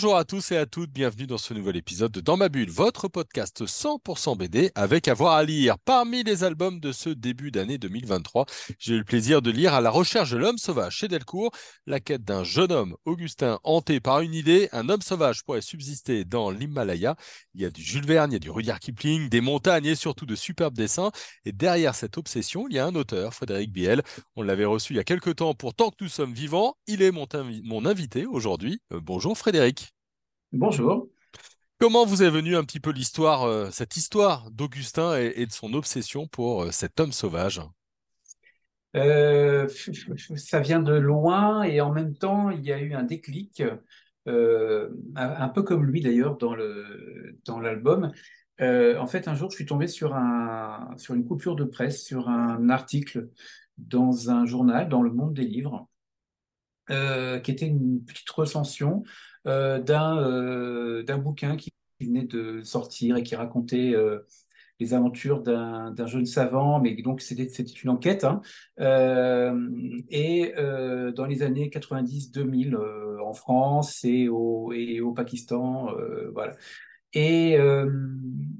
Bonjour 0.00 0.16
à 0.16 0.24
tous 0.24 0.52
et 0.52 0.56
à 0.56 0.64
toutes, 0.64 0.92
bienvenue 0.92 1.26
dans 1.26 1.38
ce 1.38 1.52
nouvel 1.52 1.74
épisode 1.74 2.12
de 2.12 2.20
Dans 2.20 2.36
ma 2.36 2.48
bulle, 2.48 2.70
votre 2.70 3.08
podcast 3.08 3.64
100% 3.64 4.36
BD 4.36 4.70
avec 4.76 5.08
avoir 5.08 5.32
à 5.32 5.42
lire. 5.42 5.76
Parmi 5.84 6.22
les 6.22 6.44
albums 6.44 6.78
de 6.78 6.92
ce 6.92 7.10
début 7.10 7.50
d'année 7.50 7.78
2023, 7.78 8.46
j'ai 8.78 8.94
eu 8.94 8.98
le 8.98 9.04
plaisir 9.04 9.42
de 9.42 9.50
lire 9.50 9.74
À 9.74 9.80
la 9.80 9.90
recherche 9.90 10.30
de 10.30 10.36
l'homme 10.36 10.56
sauvage 10.56 10.98
chez 10.98 11.08
Delcourt, 11.08 11.50
la 11.84 11.98
quête 11.98 12.22
d'un 12.22 12.44
jeune 12.44 12.70
homme, 12.70 12.94
Augustin, 13.06 13.58
hanté 13.64 13.98
par 13.98 14.20
une 14.20 14.34
idée, 14.34 14.68
un 14.70 14.88
homme 14.88 15.02
sauvage 15.02 15.42
pourrait 15.42 15.62
subsister 15.62 16.24
dans 16.24 16.52
l'Himalaya. 16.52 17.16
Il 17.54 17.62
y 17.62 17.64
a 17.64 17.70
du 17.70 17.82
Jules 17.82 18.06
Verne, 18.06 18.30
il 18.30 18.34
y 18.34 18.36
a 18.36 18.38
du 18.38 18.50
Rudyard 18.50 18.78
Kipling, 18.78 19.28
des 19.28 19.40
montagnes 19.40 19.86
et 19.86 19.96
surtout 19.96 20.26
de 20.26 20.36
superbes 20.36 20.76
dessins. 20.76 21.10
Et 21.44 21.50
derrière 21.50 21.96
cette 21.96 22.18
obsession, 22.18 22.68
il 22.70 22.76
y 22.76 22.78
a 22.78 22.86
un 22.86 22.94
auteur, 22.94 23.34
Frédéric 23.34 23.72
Biel. 23.72 24.04
On 24.36 24.42
l'avait 24.42 24.64
reçu 24.64 24.92
il 24.92 24.96
y 24.96 25.00
a 25.00 25.04
quelques 25.04 25.34
temps 25.34 25.54
pour 25.54 25.74
Tant 25.74 25.90
que 25.90 25.96
nous 26.02 26.08
sommes 26.08 26.34
vivants. 26.34 26.76
Il 26.86 27.02
est 27.02 27.10
mon, 27.10 27.84
invité 27.84 28.26
aujourd'hui. 28.26 28.80
Euh, 28.92 29.00
bonjour 29.02 29.36
Frédéric. 29.36 29.88
Bonjour. 30.52 31.10
Comment 31.78 32.06
vous 32.06 32.22
est 32.22 32.30
venue 32.30 32.56
un 32.56 32.64
petit 32.64 32.80
peu 32.80 32.90
l'histoire, 32.90 33.42
euh, 33.42 33.68
cette 33.70 33.98
histoire 33.98 34.50
d'Augustin 34.50 35.14
et, 35.18 35.44
de 35.44 35.52
son 35.52 35.74
obsession 35.74 36.26
pour 36.26 36.62
euh, 36.62 36.70
cet 36.70 36.98
homme 37.00 37.12
sauvage? 37.12 37.60
Euh, 38.96 39.68
Ça 40.36 40.60
vient 40.60 40.80
de 40.80 40.94
loin 40.94 41.64
et 41.64 41.82
en 41.82 41.92
même 41.92 42.16
temps, 42.16 42.48
il 42.48 42.64
y 42.64 42.72
a 42.72 42.80
eu 42.80 42.94
un 42.94 43.02
déclic, 43.02 43.62
un, 44.24 45.48
peu 45.54 45.62
comme 45.62 45.84
lui 45.84 46.00
d'ailleurs 46.00 46.38
dans 46.38 47.60
l'album. 47.60 48.10
en 48.58 49.06
fait, 49.06 49.28
un 49.28 49.34
jour, 49.34 49.50
je 49.50 49.56
suis 49.56 49.66
tombé 49.66 49.86
sur, 49.86 50.14
un, 50.14 50.94
sur 50.96 51.14
une 51.14 51.26
coupure 51.26 51.56
de 51.56 51.64
presse, 51.64 52.02
sur 52.02 52.30
un 52.30 52.70
article 52.70 53.28
dans 53.76 54.30
un 54.30 54.46
journal, 54.46 54.88
dans 54.88 55.02
Le 55.02 55.12
Monde 55.12 55.34
des 55.34 55.44
Livres, 55.44 55.88
qui 56.88 57.50
était 57.50 57.66
une 57.66 58.02
petite 58.02 58.30
recension 58.30 59.04
d'un 59.48 61.18
bouquin 61.18 61.56
qui 61.56 61.72
venait 62.00 62.24
de 62.24 62.62
sortir 62.62 63.16
et 63.16 63.22
qui 63.22 63.34
racontait 63.34 63.94
euh, 63.94 64.20
les 64.80 64.94
aventures 64.94 65.42
d'un 65.42 66.06
jeune 66.06 66.26
savant, 66.26 66.80
mais 66.80 66.94
donc 67.02 67.20
c'était 67.20 67.44
une 67.46 67.90
enquête. 67.90 68.24
Hein. 68.24 68.40
et 68.78 70.52
dans 71.16 71.26
les 71.26 71.42
années 71.42 71.68
90-2000 71.68 72.76
en 73.20 73.34
France 73.34 74.04
et 74.04 74.28
au, 74.28 74.72
et 74.72 75.00
au 75.00 75.12
Pakistan, 75.12 75.90
voilà. 76.32 76.54
Et 77.12 77.56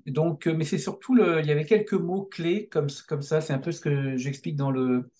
donc, 0.07 0.47
mais 0.47 0.65
c'est 0.65 0.79
surtout, 0.79 1.15
le, 1.15 1.39
il 1.39 1.47
y 1.47 1.53
avait 1.53 1.67
quelques 1.67 1.93
mots 1.93 2.25
clés 2.25 2.67
comme, 2.67 2.89
comme 3.07 3.23
ça, 3.23 3.41
c'est 3.41 3.53
un 3.53 3.59
peu 3.59 3.71
ce 3.71 3.81
que 3.81 4.17
j'explique 4.17 4.57
dans 4.57 4.73
le, 4.73 5.11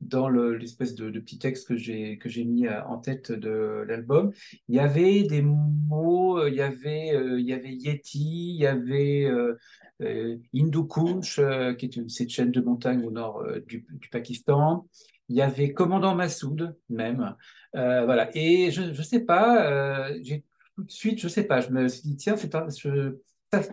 dans 0.00 0.28
l'espèce 0.28 0.94
de, 0.94 1.10
petit 1.20 1.38
texte 1.38 1.68
que 1.68 1.76
j'ai 1.76 2.18
que 2.18 2.28
j'ai 2.28 2.44
mis 2.44 2.66
euh, 2.66 2.82
en 2.84 2.98
tête 2.98 3.32
de 3.32 3.84
l'album, 3.86 4.32
il 4.68 4.76
y 4.76 4.80
avait 4.80 5.22
des 5.24 5.42
mots, 5.42 6.38
euh, 6.38 6.48
il 6.48 6.56
y 6.56 6.62
avait 6.62 7.14
euh, 7.14 7.38
il 7.38 7.46
y 7.46 7.52
avait 7.52 7.72
Yeti, 7.72 8.54
il 8.54 8.60
y 8.60 8.66
avait 8.66 9.24
euh, 9.24 9.56
Hindu 10.54 10.86
Kush, 10.88 11.40
qui 11.76 11.86
est 11.86 11.96
une, 11.96 12.08
cette 12.08 12.30
chaîne 12.30 12.50
de 12.50 12.60
montagne 12.60 13.04
au 13.04 13.10
nord 13.10 13.44
du, 13.66 13.86
Pakistan. 14.10 14.86
Il 15.28 15.36
y 15.36 15.42
avait 15.42 15.72
Commandant 15.72 16.14
Massoud 16.14 16.74
même, 16.88 17.36
voilà. 17.74 18.30
Et 18.34 18.70
je 18.70 18.92
je 18.92 19.02
sais 19.02 19.20
pas, 19.20 20.10
tout 20.74 20.84
de 20.84 20.90
suite, 20.90 21.20
je 21.20 21.28
sais 21.28 21.44
pas, 21.44 21.60
je 21.60 21.70
me 21.70 21.88
suis 21.88 22.02
dit 22.02 22.16
tiens, 22.16 22.36
c'est 22.36 22.50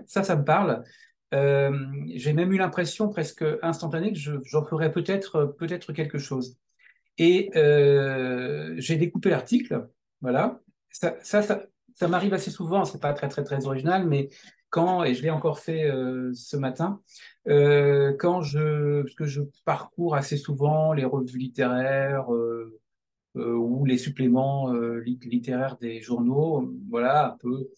ça, 0.07 0.23
ça 0.23 0.35
me 0.35 0.43
parle. 0.43 0.83
Euh, 1.33 1.77
j'ai 2.15 2.33
même 2.33 2.53
eu 2.53 2.57
l'impression 2.57 3.09
presque 3.09 3.43
instantanée 3.61 4.13
que 4.13 4.19
j'en 4.19 4.63
ferais 4.63 4.91
peut-être 4.91 5.55
peut-être 5.57 5.93
quelque 5.93 6.17
chose. 6.17 6.57
Et 7.17 7.51
euh, 7.55 8.75
j'ai 8.77 8.95
découpé 8.95 9.29
l'article, 9.29 9.87
voilà. 10.21 10.61
Ça, 10.89 11.15
ça, 11.21 11.41
ça, 11.41 12.07
m'arrive 12.07 12.33
assez 12.33 12.51
souvent, 12.51 12.85
c'est 12.85 13.01
pas 13.01 13.13
très 13.13 13.27
très 13.27 13.43
très 13.43 13.65
original, 13.65 14.07
mais 14.07 14.29
quand 14.69 15.03
et 15.03 15.13
je 15.13 15.23
l'ai 15.23 15.29
encore 15.29 15.59
fait 15.59 15.89
euh, 15.89 16.31
ce 16.33 16.57
matin, 16.57 17.01
quand 17.45 18.41
je 18.41 19.01
parce 19.01 19.15
que 19.15 19.25
je 19.25 19.41
parcours 19.65 20.15
assez 20.15 20.37
souvent 20.37 20.93
les 20.93 21.05
revues 21.05 21.37
littéraires 21.39 22.29
ou 23.35 23.85
les 23.85 23.97
suppléments 23.97 24.71
littéraires 24.71 25.77
des 25.77 26.01
journaux, 26.01 26.73
voilà 26.89 27.33
un 27.33 27.37
peu 27.37 27.69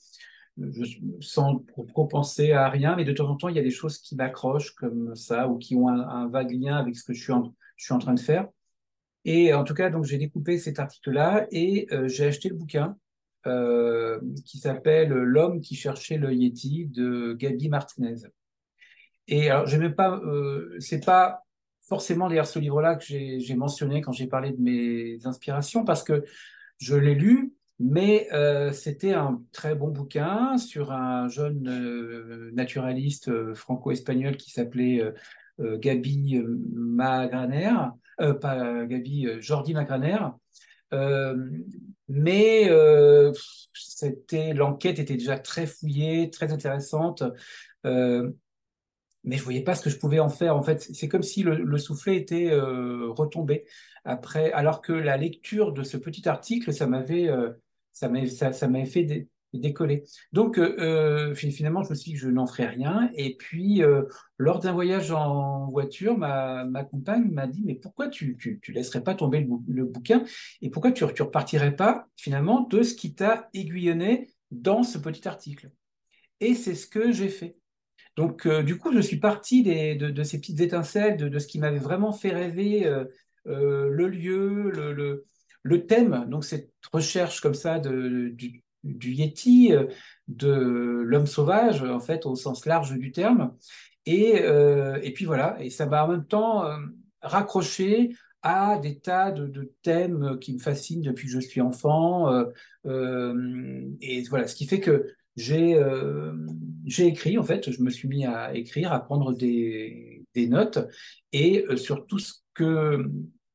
sans 1.22 1.64
trop 1.88 2.06
penser 2.06 2.52
à 2.52 2.70
rien, 2.70 2.96
mais 2.96 3.06
de 3.06 3.12
temps 3.12 3.30
en 3.30 3.36
temps, 3.36 3.50
il 3.50 3.56
y 3.56 3.60
a 3.60 3.64
des 3.64 3.70
choses 3.70 3.98
qui 3.98 4.16
m'accrochent 4.16 4.74
comme 4.76 5.16
ça 5.16 5.48
ou 5.48 5.58
qui 5.58 5.76
ont 5.76 5.88
un, 5.88 6.28
vague 6.30 6.52
lien 6.52 6.76
avec 6.78 6.96
ce 6.96 7.04
que 7.04 7.14
je 7.14 7.22
suis 7.22 7.34
en, 7.34 8.00
train 8.00 8.14
de 8.14 8.20
faire. 8.20 8.48
Et 9.26 9.54
en 9.54 9.64
tout 9.64 9.74
cas, 9.74 9.90
donc 9.90 10.06
j'ai 10.06 10.18
découpé 10.18 10.58
cet 10.58 10.80
article-là 10.80 11.48
et 11.52 11.88
euh, 11.92 12.08
j'ai 12.08 12.26
acheté 12.26 12.50
le 12.50 12.56
bouquin 12.56 12.98
euh, 13.48 14.20
qui 14.46 14.58
s'appelle 14.58 15.10
L'homme 15.10 15.62
qui 15.62 15.76
cherchait 15.76 16.18
le 16.18 16.34
Yeti 16.34 16.88
de 16.88 17.34
Gabi 17.34 17.70
Martinez. 17.70 18.28
Et 19.28 19.50
alors, 19.50 19.68
je 19.68 19.78
n'aime 19.78 19.96
pas, 19.96 20.18
euh, 20.18 20.76
c'est 20.80 21.06
pas 21.06 21.44
forcément 21.82 22.30
d'ailleurs 22.30 22.48
ce 22.48 22.60
livre-là 22.60 22.96
que 22.96 23.04
j'ai 23.06 23.56
mentionné 23.56 24.02
quand 24.02 24.12
j'ai 24.12 24.28
parlé 24.28 24.52
de 24.52 24.62
mes 24.62 25.26
inspirations 25.26 25.84
parce 25.86 26.04
que 26.04 26.24
je 26.78 26.96
l'ai 26.96 27.16
lu 27.16 27.54
mais 27.80 28.28
euh, 28.34 28.74
c'était 28.74 29.14
un 29.14 29.42
très 29.54 29.74
bon 29.74 29.88
bouquin 29.88 30.58
sur 30.58 30.92
un 30.92 31.30
jeune 31.30 31.68
euh, 31.70 32.52
naturaliste 32.54 33.30
euh, 33.30 33.56
franco-espagnol 33.56 34.36
qui 34.36 34.52
s'appelait 34.52 35.02
Gabi 35.60 36.42
Magraner, 36.74 37.74
pas 38.40 38.86
Gabi, 38.86 39.28
Jordi 39.42 39.74
Magraner. 39.74 40.20
mais 42.08 42.70
c'était 43.74 44.54
l'enquête 44.54 45.00
était 45.00 45.18
déjà 45.18 45.38
très 45.38 45.68
fouillée, 45.68 46.30
très 46.30 46.54
intéressante. 46.54 47.24
mais 47.84 49.36
je 49.36 49.44
voyais 49.44 49.64
pas 49.64 49.76
ce 49.76 49.84
que 49.84 49.90
je 49.90 49.98
pouvais 49.98 50.20
en 50.20 50.30
faire. 50.30 50.56
En 50.56 50.64
fait, 50.64 50.82
c'est 50.82 51.10
comme 51.10 51.24
si 51.24 51.44
le, 51.44 51.58
le 51.58 51.78
soufflet 51.78 52.16
était 52.16 52.52
retombé 52.54 53.66
après, 54.06 54.54
alors 54.54 54.82
que 54.82 54.94
la 54.94 55.18
lecture 55.18 55.74
de 55.74 55.84
ce 55.84 55.98
petit 55.98 56.30
article, 56.30 56.72
ça 56.72 56.88
m'avait 56.88 57.30
ça 58.00 58.68
m'avait 58.68 58.86
fait 58.86 59.28
décoller. 59.58 60.04
Donc, 60.32 60.60
euh, 60.60 60.76
euh, 60.80 61.36
finalement, 61.36 61.84
je 61.84 61.90
me 61.90 61.96
suis 61.96 62.12
dit 62.12 62.18
que 62.18 62.22
je 62.22 62.30
n'en 62.30 62.46
ferai 62.46 62.68
rien. 62.68 63.10
Et 63.16 63.36
puis, 63.36 63.82
euh, 63.84 64.04
lors 64.38 64.60
d'un 64.60 64.74
voyage 64.74 65.12
en 65.12 65.70
voiture, 65.72 66.18
ma, 66.18 66.66
compagne 66.84 67.30
m'a 67.32 67.48
dit, 67.48 67.64
mais 67.66 67.76
pourquoi 67.76 68.10
tu, 68.10 68.38
tu, 68.38 68.60
tu 68.62 68.72
laisserais 68.72 69.04
pas 69.04 69.16
tomber 69.16 69.48
le, 69.68 69.86
bouquin 69.86 70.24
et 70.62 70.70
pourquoi 70.70 70.92
tu 70.92 71.04
ne 71.04 71.10
repartirais 71.10 71.76
pas 71.76 72.08
finalement 72.16 72.62
de 72.62 72.84
ce 72.84 72.94
qui 72.94 73.16
t'a 73.16 73.50
aiguillonné 73.54 74.30
dans 74.52 74.84
ce 74.84 74.98
petit 74.98 75.28
article? 75.28 75.72
Et 76.40 76.54
c'est 76.54 76.76
ce 76.76 76.88
que 76.88 77.12
j'ai 77.12 77.30
fait. 77.30 77.56
Donc, 78.16 78.48
du 78.48 78.78
coup, 78.78 78.94
je 78.94 79.00
suis 79.00 79.18
parti 79.18 79.64
des, 79.64 79.96
de, 79.96 80.24
ces 80.24 80.40
petites 80.40 80.60
étincelles, 80.60 81.18
de, 81.18 81.40
ce 81.40 81.48
qui 81.48 81.60
m'avait 81.60 81.80
vraiment 81.80 82.12
fait 82.12 82.32
rêver, 82.32 82.84
le 83.46 84.08
lieu, 84.08 84.70
le 84.72 85.26
le 85.64 85.86
thème, 85.86 86.26
donc 86.30 86.46
cette 86.46 86.72
recherche 86.92 87.42
comme 87.42 87.54
ça 87.54 87.80
de, 87.80 88.30
du, 88.84 89.12
Yeti, 89.12 89.74
euh, 89.74 89.86
de 90.28 90.52
l'homme 90.52 91.28
sauvage, 91.28 91.84
en 91.84 92.00
fait, 92.00 92.26
au 92.26 92.36
sens 92.36 92.66
large 92.66 92.94
du 92.98 93.12
terme. 93.12 93.56
Et, 94.06 94.42
euh, 94.42 95.00
et 95.04 95.12
puis 95.14 95.26
voilà, 95.26 95.58
et 95.62 95.70
ça 95.70 95.86
m'a 95.86 96.06
en 96.06 96.08
même 96.08 96.26
temps 96.26 96.66
euh, 96.66 96.78
raccroché 97.22 98.16
à 98.42 98.80
des 98.80 99.00
tas 99.00 99.32
de, 99.32 99.74
thèmes 99.82 100.38
qui 100.40 100.54
me 100.54 100.60
fascinent 100.60 101.02
depuis 101.02 101.28
que 101.28 101.34
je 101.34 101.40
suis 101.40 101.60
enfant. 101.60 102.34
et 102.86 104.24
voilà, 104.30 104.48
ce 104.48 104.56
qui 104.56 104.66
fait 104.66 104.80
que 104.80 105.08
j'ai 105.36 105.78
j'ai 106.86 107.08
écrit, 107.08 107.38
en 107.38 107.44
fait, 107.44 107.70
je 107.70 107.82
me 107.82 107.90
suis 107.90 108.08
mis 108.08 108.26
à 108.26 108.56
écrire, 108.56 108.94
à 108.94 109.04
prendre 109.04 109.34
des, 109.34 110.24
des 110.34 110.48
notes, 110.48 110.80
et 111.34 111.66
sur 111.76 112.08
tout 112.08 112.20
ce 112.20 112.36
que 112.54 113.12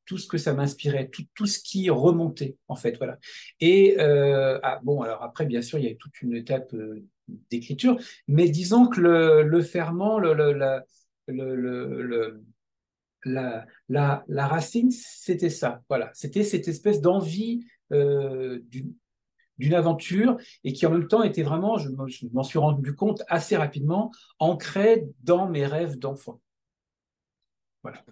tout 0.07 0.19
ce 0.19 0.27
que 0.27 0.39
ça 0.39 0.55
m'inspirait, 0.55 1.09
tout, 1.09 1.25
tout, 1.35 1.47
ce 1.47 1.59
qui 1.59 1.91
remontait, 1.91 2.57
en 2.69 2.77
fait. 2.77 2.97
Voilà. 2.99 3.19
Et 3.61 3.97
euh, 3.99 4.59
ah, 4.63 4.81
bon, 4.83 5.03
alors 5.03 5.23
après, 5.23 5.47
bien 5.47 5.63
sûr, 5.63 5.79
il 5.79 5.87
y 5.87 5.91
a 5.91 5.95
toute 5.95 6.21
une 6.23 6.35
étape 6.35 6.73
euh, 6.75 7.05
d'écriture, 7.51 7.99
mais 8.29 8.49
disons 8.49 8.89
que 8.89 9.01
le, 9.01 9.43
le 9.43 9.63
ferment, 9.63 10.19
le, 10.19 10.35
le, 10.35 10.83
la, 13.25 13.67
la, 13.89 14.25
la, 14.29 14.47
racine, 14.47 14.91
c'était 14.91 15.51
ça. 15.51 15.83
Voilà. 15.89 16.11
C'était 16.15 16.45
cette 16.45 16.69
espèce 16.69 17.01
d'envie 17.01 17.67
euh, 17.93 18.61
d'une 19.59 19.75
aventure 19.75 20.37
et 20.65 20.73
qui 20.73 20.87
en 20.87 20.91
même 20.91 21.09
temps 21.09 21.23
était 21.23 21.43
vraiment, 21.43 21.79
je 21.79 21.89
m'en 22.33 22.43
suis 22.43 22.59
rendu 22.59 22.95
compte 22.95 23.23
assez 23.29 23.57
rapidement, 23.57 24.11
ancré 24.39 25.07
dans 25.23 25.49
mes 25.49 25.67
rêves 25.67 25.99
d'enfant. 25.99 26.41
Voilà. 27.83 28.05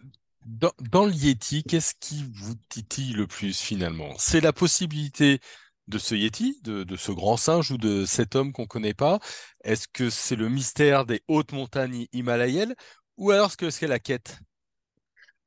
Dans, 0.44 1.04
le 1.04 1.12
Yeti, 1.12 1.62
qu'est-ce 1.62 1.94
qui 1.98 2.24
vous 2.34 2.54
titille 2.68 3.12
le 3.12 3.26
plus 3.26 3.58
finalement? 3.60 4.14
C'est 4.18 4.40
la 4.40 4.52
possibilité 4.52 5.40
de 5.88 5.98
ce 5.98 6.14
Yeti, 6.14 6.60
de, 6.62 6.84
de, 6.84 6.96
ce 6.96 7.12
grand 7.12 7.36
singe 7.36 7.70
ou 7.70 7.78
de 7.78 8.04
cet 8.04 8.34
homme 8.34 8.52
qu'on 8.52 8.62
ne 8.62 8.66
connaît 8.66 8.94
pas? 8.94 9.20
Est-ce 9.64 9.86
que 9.92 10.10
c'est 10.10 10.36
le 10.36 10.48
mystère 10.48 11.06
des 11.06 11.22
hautes 11.28 11.52
montagnes 11.52 12.06
himalayennes 12.12 12.74
ou 13.16 13.30
alors 13.30 13.48
est-ce 13.48 13.56
que 13.56 13.70
c'est 13.70 13.86
la 13.86 13.98
quête? 13.98 14.38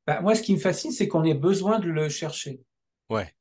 Bah, 0.08 0.22
Moi, 0.22 0.36
ce 0.36 0.42
qui 0.42 0.54
me 0.54 0.60
fascine, 0.60 0.92
c'est 0.92 1.08
qu'on 1.08 1.24
ait 1.24 1.34
besoin 1.34 1.80
de 1.80 1.90
le 1.90 2.10
chercher. 2.10 2.62
Ouais. 3.10 3.34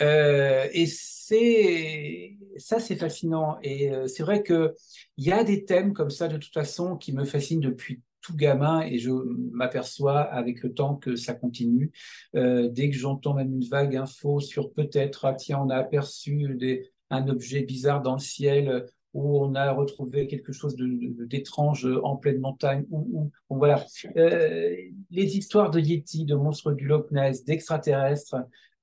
Euh, 0.00 0.68
et 0.72 0.86
c'est 0.86 2.36
ça, 2.56 2.78
c'est 2.78 2.96
fascinant. 2.96 3.58
Et 3.62 3.90
euh, 3.90 4.06
c'est 4.06 4.22
vrai 4.22 4.42
que 4.42 4.74
il 5.16 5.24
y 5.24 5.32
a 5.32 5.42
des 5.44 5.64
thèmes 5.64 5.92
comme 5.92 6.10
ça 6.10 6.28
de 6.28 6.36
toute 6.36 6.54
façon 6.54 6.96
qui 6.96 7.12
me 7.12 7.24
fascinent 7.24 7.60
depuis 7.60 8.00
tout 8.28 8.36
gamin 8.36 8.82
et 8.82 8.98
je 8.98 9.10
m'aperçois 9.52 10.20
avec 10.20 10.62
le 10.62 10.74
temps 10.74 10.96
que 10.96 11.16
ça 11.16 11.32
continue. 11.32 11.90
Euh, 12.36 12.68
dès 12.68 12.90
que 12.90 12.96
j'entends 12.96 13.34
même 13.34 13.54
une 13.54 13.64
vague 13.64 13.96
info 13.96 14.40
sur 14.40 14.70
peut-être, 14.72 15.24
ah, 15.24 15.34
tiens, 15.34 15.60
on 15.64 15.70
a 15.70 15.76
aperçu 15.76 16.54
des, 16.56 16.90
un 17.08 17.26
objet 17.28 17.62
bizarre 17.62 18.02
dans 18.02 18.14
le 18.14 18.20
ciel 18.20 18.86
où 19.14 19.42
on 19.42 19.54
a 19.54 19.72
retrouvé 19.72 20.26
quelque 20.26 20.52
chose 20.52 20.76
d'étrange 20.76 21.88
en 22.02 22.16
pleine 22.16 22.38
montagne. 22.38 22.84
Ou, 22.90 23.30
voilà. 23.48 23.84
Euh, 24.16 24.76
les 25.10 25.38
histoires 25.38 25.70
de 25.70 25.80
Yeti, 25.80 26.26
de 26.26 26.34
monstres 26.34 26.72
du 26.72 26.86
Loch 26.86 27.10
Ness, 27.10 27.44
d'extraterrestres, 27.44 28.36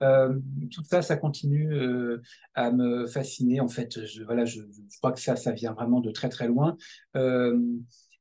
euh, 0.03 0.33
tout 0.71 0.83
ça, 0.83 1.01
ça 1.01 1.15
continue 1.15 1.73
euh, 1.73 2.21
à 2.53 2.71
me 2.71 3.05
fasciner. 3.07 3.61
En 3.61 3.67
fait, 3.67 4.05
je, 4.05 4.23
voilà, 4.23 4.45
je, 4.45 4.61
je, 4.61 4.97
crois 4.97 5.11
que 5.11 5.21
ça, 5.21 5.35
ça 5.35 5.51
vient 5.51 5.73
vraiment 5.73 6.01
de 6.01 6.11
très 6.11 6.29
très 6.29 6.47
loin. 6.47 6.75
Euh, 7.15 7.57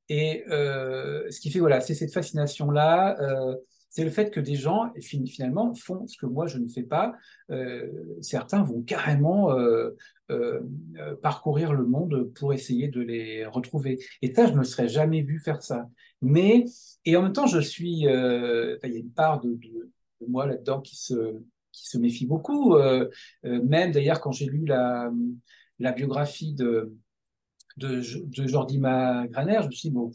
et 0.08 0.44
euh, 0.50 1.30
ce 1.30 1.40
qui 1.40 1.50
fait, 1.50 1.60
voilà, 1.60 1.80
c'est 1.80 1.94
cette 1.94 2.12
fascination-là. 2.12 3.20
Euh, 3.20 3.56
c'est 3.94 4.02
le 4.02 4.10
fait 4.10 4.32
que 4.32 4.40
des 4.40 4.56
gens, 4.56 4.92
finalement, 5.00 5.72
font 5.72 6.04
ce 6.08 6.18
que 6.18 6.26
moi, 6.26 6.48
je 6.48 6.58
ne 6.58 6.66
fais 6.66 6.82
pas. 6.82 7.12
Euh, 7.50 7.88
certains 8.22 8.64
vont 8.64 8.82
carrément 8.82 9.52
euh, 9.52 9.90
euh, 10.32 10.60
parcourir 11.22 11.72
le 11.72 11.86
monde 11.86 12.32
pour 12.34 12.52
essayer 12.52 12.88
de 12.88 13.00
les 13.00 13.46
retrouver. 13.46 14.00
Et 14.20 14.34
ça, 14.34 14.46
je 14.46 14.52
ne 14.52 14.58
me 14.58 14.64
serais 14.64 14.88
jamais 14.88 15.22
vu 15.22 15.38
faire 15.38 15.62
ça. 15.62 15.88
Mais, 16.20 16.64
et 17.04 17.16
en 17.16 17.22
même 17.22 17.32
temps, 17.32 17.46
je 17.46 17.60
suis, 17.60 18.00
il 18.00 18.02
y 18.02 18.08
a 18.08 18.78
une 18.82 19.12
part 19.12 19.40
de, 19.40 19.50
de, 19.50 19.92
de 20.20 20.26
moi 20.26 20.44
là-dedans 20.46 20.80
qui 20.80 20.96
se, 20.96 21.36
qui 21.70 21.88
se 21.88 21.96
méfie 21.96 22.26
beaucoup. 22.26 22.76
même 23.44 23.92
d'ailleurs, 23.92 24.20
quand 24.20 24.32
j'ai 24.32 24.46
lu 24.46 24.64
la, 24.66 25.08
la 25.78 25.92
biographie 25.92 26.52
de, 26.52 26.92
de, 27.76 28.00
de 28.24 28.46
Jordi 28.46 28.78
Magraner, 28.78 29.60
je 29.62 29.66
me 29.66 29.72
suis 29.72 29.88
dit, 29.88 29.94
bon, 29.94 30.12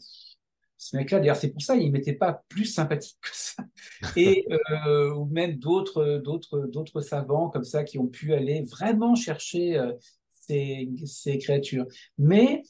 ce 0.80 0.96
mec-là, 0.96 1.20
d'ailleurs, 1.20 1.36
c'est 1.36 1.50
pour 1.50 1.60
ça, 1.60 1.76
il 1.76 1.92
m'était 1.92 2.14
pas 2.14 2.42
plus 2.48 2.64
sympathique 2.64 3.18
que 3.20 3.28
ça. 3.32 3.62
Et, 4.16 4.46
euh, 4.86 5.12
ou 5.14 5.26
même 5.26 5.56
d'autres, 5.56 6.22
d'autres, 6.24 6.60
d'autres 6.60 7.02
savants 7.02 7.50
comme 7.50 7.64
ça 7.64 7.84
qui 7.84 7.98
ont 7.98 8.06
pu 8.06 8.32
aller 8.32 8.62
vraiment 8.62 9.14
chercher 9.14 9.76
euh, 9.76 9.92
ces, 10.30 10.88
ces, 11.04 11.36
créatures. 11.36 11.86
Mais 12.16 12.62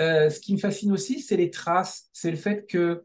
euh, 0.00 0.30
ce 0.30 0.38
qui 0.38 0.52
me 0.52 0.58
fascine 0.58 0.92
aussi, 0.92 1.20
c'est 1.20 1.36
les 1.36 1.50
traces, 1.50 2.08
c'est 2.12 2.30
le 2.30 2.36
fait 2.36 2.64
que 2.64 3.02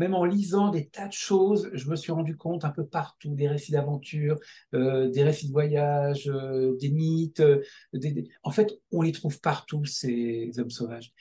même 0.00 0.14
en 0.14 0.24
lisant 0.24 0.70
des 0.70 0.86
tas 0.88 1.08
de 1.08 1.12
choses, 1.12 1.68
je 1.74 1.90
me 1.90 1.94
suis 1.94 2.10
rendu 2.10 2.34
compte 2.34 2.64
un 2.64 2.70
peu 2.70 2.86
partout, 2.86 3.34
des 3.34 3.48
récits 3.48 3.72
d'aventure, 3.72 4.40
euh, 4.74 5.10
des 5.10 5.22
récits 5.22 5.48
de 5.48 5.52
voyage, 5.52 6.26
euh, 6.26 6.74
des 6.80 6.88
mythes. 6.88 7.40
Euh. 7.40 7.62
En 8.42 8.50
fait, 8.50 8.80
on 8.92 9.02
les 9.02 9.12
trouve 9.12 9.38
partout, 9.42 9.84
ces 9.84 10.52
hommes 10.58 10.70
sauvages. 10.70 11.12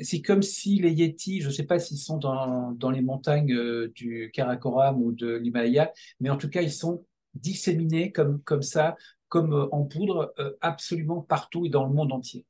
C'est 0.00 0.22
comme 0.22 0.42
si 0.42 0.78
les 0.78 0.92
Yetis, 0.92 1.40
je 1.40 1.48
ne 1.48 1.52
sais 1.52 1.64
pas 1.64 1.80
s'ils 1.80 1.98
sont 1.98 2.18
dans, 2.18 2.70
dans, 2.70 2.90
les 2.90 3.02
montagnes 3.02 3.88
du 3.88 4.30
Karakoram 4.32 5.02
ou 5.02 5.10
de 5.10 5.34
l'Himalaya, 5.34 5.92
mais 6.20 6.30
en 6.30 6.36
tout 6.36 6.48
cas, 6.48 6.62
ils 6.62 6.72
sont 6.72 7.04
disséminés 7.34 8.12
comme, 8.12 8.40
comme 8.42 8.62
ça, 8.62 8.96
comme 9.28 9.68
en 9.72 9.82
poudre, 9.82 10.32
absolument 10.60 11.20
partout 11.20 11.66
et 11.66 11.68
dans 11.68 11.84
le 11.84 11.92
monde 11.92 12.12
entier. 12.12 12.46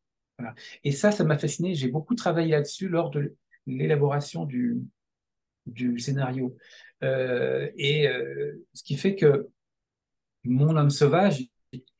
Et 0.83 0.93
ça, 0.93 1.11
ça 1.11 1.25
m'a 1.25 1.39
fasciné. 1.39 1.75
J'ai 1.75 1.89
beaucoup 1.89 2.15
travaillé 2.15 2.51
là-dessus 2.51 2.89
lors 2.89 3.09
de 3.11 3.35
l'élaboration 3.67 4.45
du, 4.45 4.83
du 5.67 5.99
scénario. 5.99 6.57
Euh, 7.03 7.71
et 7.77 8.09
euh, 8.09 8.53
ce 8.73 8.83
qui 8.83 8.97
fait 8.97 9.17
que 9.17 9.49
mon 10.45 10.77
homme 10.77 10.91
sauvage, 10.91 11.45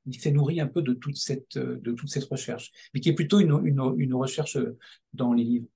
il 0.07 0.21
s'est 0.21 0.31
nourri 0.31 0.61
un 0.61 0.67
peu 0.67 0.83
de 0.83 0.93
toute 0.93 1.17
cette, 1.17 1.59
de 1.59 1.93
toute 1.93 2.11
cette 2.11 2.25
recherche, 2.25 2.71
mais 2.93 3.01
qui 3.01 3.09
est 3.09 3.15
plutôt 3.15 3.41
une, 3.41 3.61
une, 3.65 3.81
une 3.97 4.15
recherche 4.15 4.59
dans 5.13 5.33
les 5.33 5.45
livres. 5.45 5.67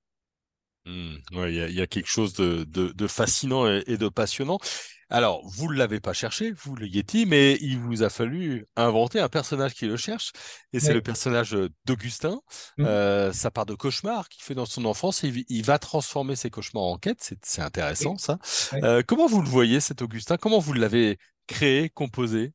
Mmh, 0.89 1.17
il 1.33 1.55
y, 1.55 1.81
a 1.81 1.87
quelque 1.87 2.09
chose 2.09 2.33
de, 2.33 2.65
de, 2.65 3.07
fascinant 3.07 3.67
et, 3.67 3.99
de 3.99 4.09
passionnant. 4.09 4.59
Alors, 5.11 5.43
vous 5.47 5.73
ne 5.73 5.79
l'avez 5.79 6.01
pas 6.01 6.13
cherché, 6.13 6.51
vous, 6.51 6.77
le 6.77 6.87
Yeti, 6.87 7.25
mais 7.25 7.57
il 7.61 7.79
vous 7.79 8.03
a 8.03 8.11
fallu 8.11 8.67
inventer 8.77 9.21
un 9.21 9.29
personnage 9.29 9.75
qui 9.75 9.87
le 9.87 9.97
cherche. 9.97 10.33
Et 10.73 10.81
c'est 10.81 10.89
ouais. 10.89 10.95
le 10.95 11.03
personnage 11.03 11.57
d'Augustin. 11.87 12.41
Mmh. 12.77 12.85
Euh, 12.85 13.33
ça 13.33 13.51
part 13.51 13.65
de 13.65 13.75
cauchemars 13.75 14.29
qu'il 14.29 14.43
fait 14.43 14.55
dans 14.55 14.67
son 14.67 14.85
enfance. 14.85 15.25
Et 15.25 15.33
il, 15.49 15.65
va 15.65 15.79
transformer 15.79 16.37
ses 16.37 16.51
cauchemars 16.51 16.83
en 16.83 16.99
quête. 16.99 17.35
C'est 17.43 17.63
intéressant, 17.63 18.19
ça. 18.19 18.39
Euh, 18.75 19.03
comment 19.07 19.27
vous 19.27 19.41
le 19.41 19.49
voyez, 19.49 19.81
cet 19.81 20.03
Augustin? 20.03 20.37
Comment 20.37 20.59
vous 20.59 20.75
l'avez 20.75 21.19
créé, 21.47 21.89
composé? 21.89 22.53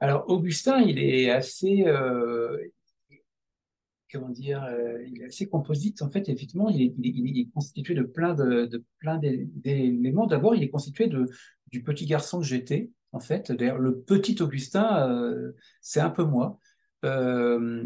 Alors, 0.00 0.30
Augustin, 0.30 0.80
il 0.80 0.98
est 0.98 1.30
assez, 1.30 1.82
euh, 1.86 2.56
comment 4.12 4.30
dire, 4.30 4.62
euh, 4.64 5.02
il 5.06 5.22
est 5.22 5.26
assez 5.26 5.48
composite. 5.48 6.02
En 6.02 6.10
fait, 6.10 6.28
effectivement, 6.28 6.68
il 6.68 6.94
est, 7.40 7.48
constitué 7.52 7.94
de 7.94 8.02
plein 8.02 8.34
de, 8.34 8.66
de 8.66 8.84
plein 8.98 9.18
d'éléments. 9.18 10.26
D'abord, 10.26 10.54
il 10.54 10.62
est 10.62 10.70
constitué 10.70 11.06
de 11.06 11.26
du 11.70 11.82
petit 11.82 12.06
garçon 12.06 12.40
que 12.40 12.46
j'étais. 12.46 12.90
En 13.12 13.20
fait, 13.20 13.52
d'ailleurs, 13.52 13.78
le 13.78 14.00
petit 14.00 14.40
Augustin, 14.42 15.08
euh, 15.08 15.52
c'est 15.80 16.00
un 16.00 16.10
peu 16.10 16.24
moi. 16.24 16.58
Euh, 17.04 17.84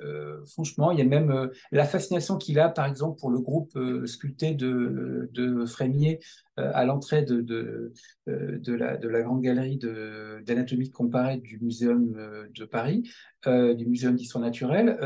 euh, 0.00 0.44
franchement, 0.46 0.90
il 0.90 0.98
y 0.98 1.02
a 1.02 1.04
même 1.04 1.30
euh, 1.30 1.48
la 1.72 1.84
fascination 1.84 2.36
qu'il 2.38 2.58
a, 2.58 2.68
par 2.68 2.86
exemple, 2.86 3.18
pour 3.18 3.30
le 3.30 3.40
groupe 3.40 3.78
sculpté 4.06 4.54
de, 4.54 5.64
Frémier 5.66 6.20
à 6.56 6.84
l'entrée 6.86 7.22
de 7.22 7.92
la 8.26 9.22
grande 9.22 9.42
galerie 9.42 9.78
d'anatomie 10.46 10.90
comparée 10.90 11.38
du 11.38 11.58
Muséum 11.58 12.16
de 12.54 12.64
Paris, 12.64 13.10
du 13.44 13.86
Muséum 13.86 14.14
d'histoire 14.14 14.42
naturelle. 14.42 14.96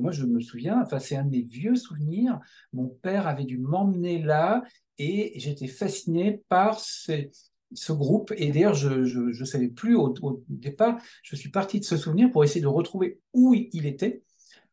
moi, 0.00 0.10
je 0.10 0.24
me 0.24 0.40
souviens, 0.40 0.80
enfin, 0.80 0.98
c'est 0.98 1.16
un 1.16 1.24
de 1.24 1.30
mes 1.30 1.42
vieux 1.42 1.76
souvenirs. 1.76 2.40
Mon 2.72 2.88
père 2.88 3.26
avait 3.28 3.44
dû 3.44 3.58
m'emmener 3.58 4.22
là 4.22 4.64
et 4.98 5.32
j'étais 5.38 5.68
fasciné 5.68 6.42
par 6.48 6.80
ces, 6.80 7.30
ce 7.72 7.92
groupe. 7.92 8.32
Et 8.36 8.50
d'ailleurs, 8.50 8.74
je 8.74 8.88
ne 8.88 9.44
savais 9.44 9.68
plus 9.68 9.96
au, 9.96 10.14
départ, 10.48 10.98
je 11.22 11.36
suis 11.36 11.50
parti 11.50 11.80
de 11.80 11.84
ce 11.84 11.96
souvenir 11.96 12.30
pour 12.30 12.44
essayer 12.44 12.60
de 12.60 12.66
retrouver 12.66 13.20
où 13.32 13.54
il 13.54 13.86
était. 13.86 14.22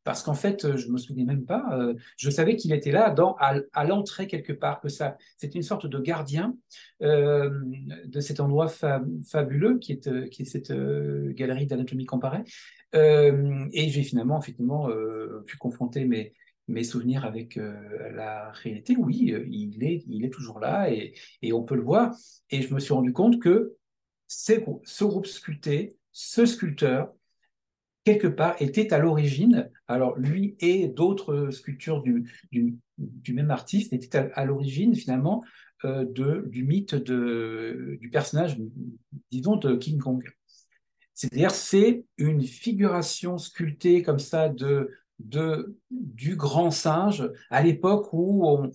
Parce 0.03 0.21
qu'en 0.21 0.33
fait, 0.33 0.75
je 0.75 0.89
me 0.89 0.97
souvenais 0.97 1.23
même 1.23 1.45
pas. 1.45 1.65
Euh, 1.71 1.93
je 2.17 2.29
savais 2.29 2.57
qu'il 2.57 2.73
était 2.73 2.91
là, 2.91 3.09
dans, 3.09 3.35
à, 3.39 3.55
à 3.71 3.85
l'entrée 3.85 4.27
quelque 4.27 4.51
part, 4.51 4.81
que 4.81 4.89
ça, 4.89 5.17
c'était 5.38 5.55
une 5.55 5.63
sorte 5.63 5.88
de 5.88 5.97
gardien 5.97 6.57
euh, 7.01 7.50
de 8.05 8.19
cet 8.19 8.41
endroit 8.41 8.67
fa 8.67 9.01
fabuleux 9.25 9.79
qui 9.79 9.93
est, 9.93 10.29
qui 10.29 10.41
est 10.41 10.45
cette 10.45 10.71
euh, 10.71 11.31
galerie 11.33 11.67
d'anatomie 11.67 12.05
comparée. 12.05 12.43
Euh, 12.95 13.65
et 13.71 13.89
j'ai 13.89 14.03
finalement, 14.03 14.39
effectivement, 14.39 14.89
euh, 14.89 15.43
pu 15.47 15.57
confronter 15.57 16.05
mes, 16.05 16.33
mes 16.67 16.84
souvenirs 16.84 17.25
avec 17.25 17.58
euh, 17.58 17.74
la 18.13 18.51
réalité, 18.51 18.96
oui, 18.98 19.32
euh, 19.34 19.46
il 19.50 19.84
est, 19.84 20.03
il 20.08 20.25
est 20.25 20.29
toujours 20.29 20.60
là 20.60 20.91
et, 20.91 21.13
on 21.51 21.63
peut 21.63 21.75
le 21.75 21.82
voir. 21.82 22.15
Et 22.50 22.62
je 22.62 22.74
me 22.74 22.79
suis 22.79 22.93
rendu 22.93 23.13
compte 23.13 23.41
que 23.41 23.75
ce 24.27 25.03
groupe 25.03 25.27
sculpté, 25.27 25.98
ce 26.12 26.46
sculpteur, 26.46 27.13
quelque 28.05 28.27
part, 28.27 28.55
était 28.62 28.93
à 28.93 29.00
l'origine, 29.00 29.70
alors 29.88 30.17
lui 30.17 30.55
et 30.60 30.88
d'autres 30.88 31.50
sculptures 31.51 32.01
du, 32.01 32.79
même 33.34 33.51
artiste 33.51 33.93
étaient 33.93 34.17
à, 34.17 34.29
à 34.34 34.46
l'origine 34.46 34.96
finalement 34.96 35.43
euh, 35.86 36.05
de, 36.05 36.46
du 36.48 36.63
mythe 36.63 36.96
de, 36.96 37.98
du 38.00 38.10
personnage, 38.10 38.58
disons, 39.32 39.58
de 39.58 39.75
King 39.75 40.00
Kong. 40.00 40.24
C'est-à-dire, 41.13 41.51
c'est 41.51 42.05
une 42.17 42.43
figuration 42.43 43.38
sculptée 43.38 44.01
comme 44.01 44.20
ça 44.20 44.48
de 44.48 44.91
du 45.23 46.35
grand 46.35 46.71
singe 46.71 47.29
à 47.49 47.63
l'époque 47.63 48.09
où 48.13 48.67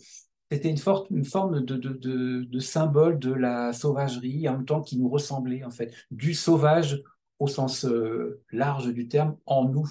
c'était 0.51 0.71
une, 0.71 0.79
forme 0.79 1.65
de, 1.65 2.59
symbole 2.59 3.19
de 3.19 3.33
la 3.33 3.73
sauvagerie, 3.73 4.49
en 4.49 4.53
même 4.53 4.65
temps 4.65 4.81
qui 4.81 4.99
nous 4.99 5.09
ressemblait, 5.09 5.63
en 5.65 5.71
fait, 5.71 5.93
du 6.11 6.33
sauvage 6.35 7.03
au 7.39 7.47
sens 7.47 7.85
euh, 7.85 8.41
large 8.51 8.93
du 8.93 9.09
terme, 9.09 9.37
en 9.47 9.69
nous, 9.69 9.89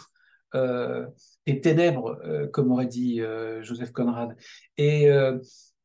euh, 0.55 1.05
et 1.45 1.61
ténèbres, 1.61 2.19
euh, 2.25 2.47
comme 2.47 2.71
aurait 2.71 2.87
dit 2.87 3.21
euh, 3.21 3.61
Joseph 3.63 3.91
Conrad. 3.91 4.35
Et, 4.77 5.09
euh, 5.09 5.37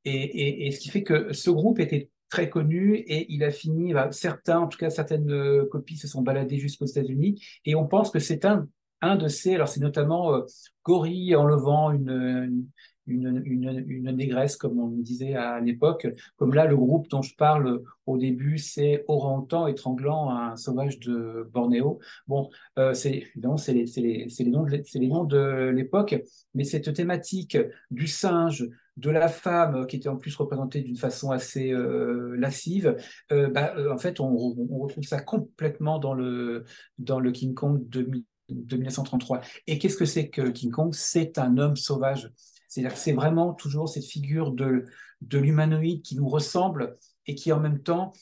ce 0.04 0.78
qui 0.78 0.88
fait 0.88 1.04
que 1.04 1.32
ce 1.32 1.50
groupe 1.50 1.78
était 1.78 2.10
très 2.28 2.48
connu 2.48 2.96
et 2.96 3.30
il 3.32 3.44
a 3.44 3.50
fini, 3.50 3.92
bah, 3.92 4.10
certains, 4.10 4.60
en 4.60 4.66
tout 4.66 4.78
cas 4.78 4.88
certaines 4.88 5.30
euh, 5.30 5.66
copies 5.66 5.98
se 5.98 6.08
sont 6.08 6.22
baladées 6.22 6.58
jusqu'aux 6.58 6.86
États-Unis, 6.86 7.44
et 7.66 7.74
on 7.74 7.86
pense 7.86 8.10
que 8.10 8.18
c'est 8.18 8.46
un 8.46 8.66
un 9.02 9.16
de 9.16 9.28
ces, 9.28 9.54
alors 9.54 9.68
c'est 9.68 9.80
notamment 9.80 10.34
euh, 10.34 10.40
Gorille 10.84 11.36
enlevant 11.36 11.90
une, 11.90 12.64
une, 13.06 13.42
une, 13.44 13.84
une, 13.88 14.10
négresse, 14.12 14.56
comme 14.56 14.78
on 14.78 14.88
disait 14.88 15.34
à 15.34 15.60
l'époque. 15.60 16.06
Comme 16.36 16.54
là, 16.54 16.66
le 16.66 16.76
groupe 16.76 17.08
dont 17.08 17.22
je 17.22 17.34
parle 17.36 17.82
au 18.06 18.16
début, 18.16 18.58
c'est 18.58 19.04
Orang-Outan 19.08 19.66
étranglant 19.66 20.30
un 20.30 20.56
sauvage 20.56 20.98
de 21.00 21.48
Bornéo. 21.52 21.98
Bon, 22.26 22.48
euh, 22.78 22.94
c'est 22.94 23.28
évidemment, 23.34 23.56
c'est 23.56 23.72
les, 23.72 23.84
les, 23.96 24.26
les, 24.38 24.50
noms 24.50 25.24
de, 25.24 25.36
de 25.36 25.68
l'époque, 25.70 26.16
mais 26.54 26.64
cette 26.64 26.92
thématique 26.94 27.58
du 27.90 28.06
singe, 28.06 28.68
de 28.96 29.10
la 29.10 29.28
femme 29.28 29.86
qui 29.86 29.96
était 29.96 30.08
en 30.08 30.16
plus 30.16 30.34
représentée 30.36 30.82
d'une 30.82 30.96
façon 30.96 31.30
assez 31.30 31.72
euh, 31.72 32.36
lascive, 32.36 32.96
euh, 33.30 33.48
bah, 33.48 33.74
euh, 33.76 33.92
en 33.92 33.98
fait, 33.98 34.20
on, 34.20 34.36
retrouve 34.36 35.04
ça 35.04 35.20
complètement 35.20 35.98
dans 35.98 36.14
le, 36.14 36.64
dans 36.98 37.20
le 37.20 37.30
King 37.32 37.54
Kong 37.54 37.88
de, 37.88 38.24
de 38.54 38.76
1933. 38.76 39.40
Et 39.66 39.78
qu'est-ce 39.78 39.96
que 39.96 40.04
c'est 40.04 40.28
que 40.28 40.42
King 40.50 40.70
Kong? 40.70 40.94
C'est 40.94 41.38
un 41.38 41.58
homme 41.58 41.76
sauvage. 41.76 42.30
C'est-à-dire 42.68 42.94
que 42.94 43.00
c'est 43.00 43.12
vraiment 43.12 43.52
toujours 43.52 43.88
cette 43.88 44.04
figure 44.04 44.52
de, 44.52 44.84
de 45.20 45.38
l'humanoïde 45.38 46.02
qui 46.02 46.16
nous 46.16 46.28
ressemble 46.28 46.96
et 47.26 47.34
qui 47.34 47.52
en 47.52 47.60
même 47.60 47.82
temps 47.82 48.12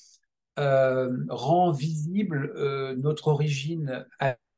euh, 0.59 1.17
rend 1.29 1.71
visible 1.71 2.53
euh, 2.57 2.95
notre 2.97 3.29
origine 3.29 4.05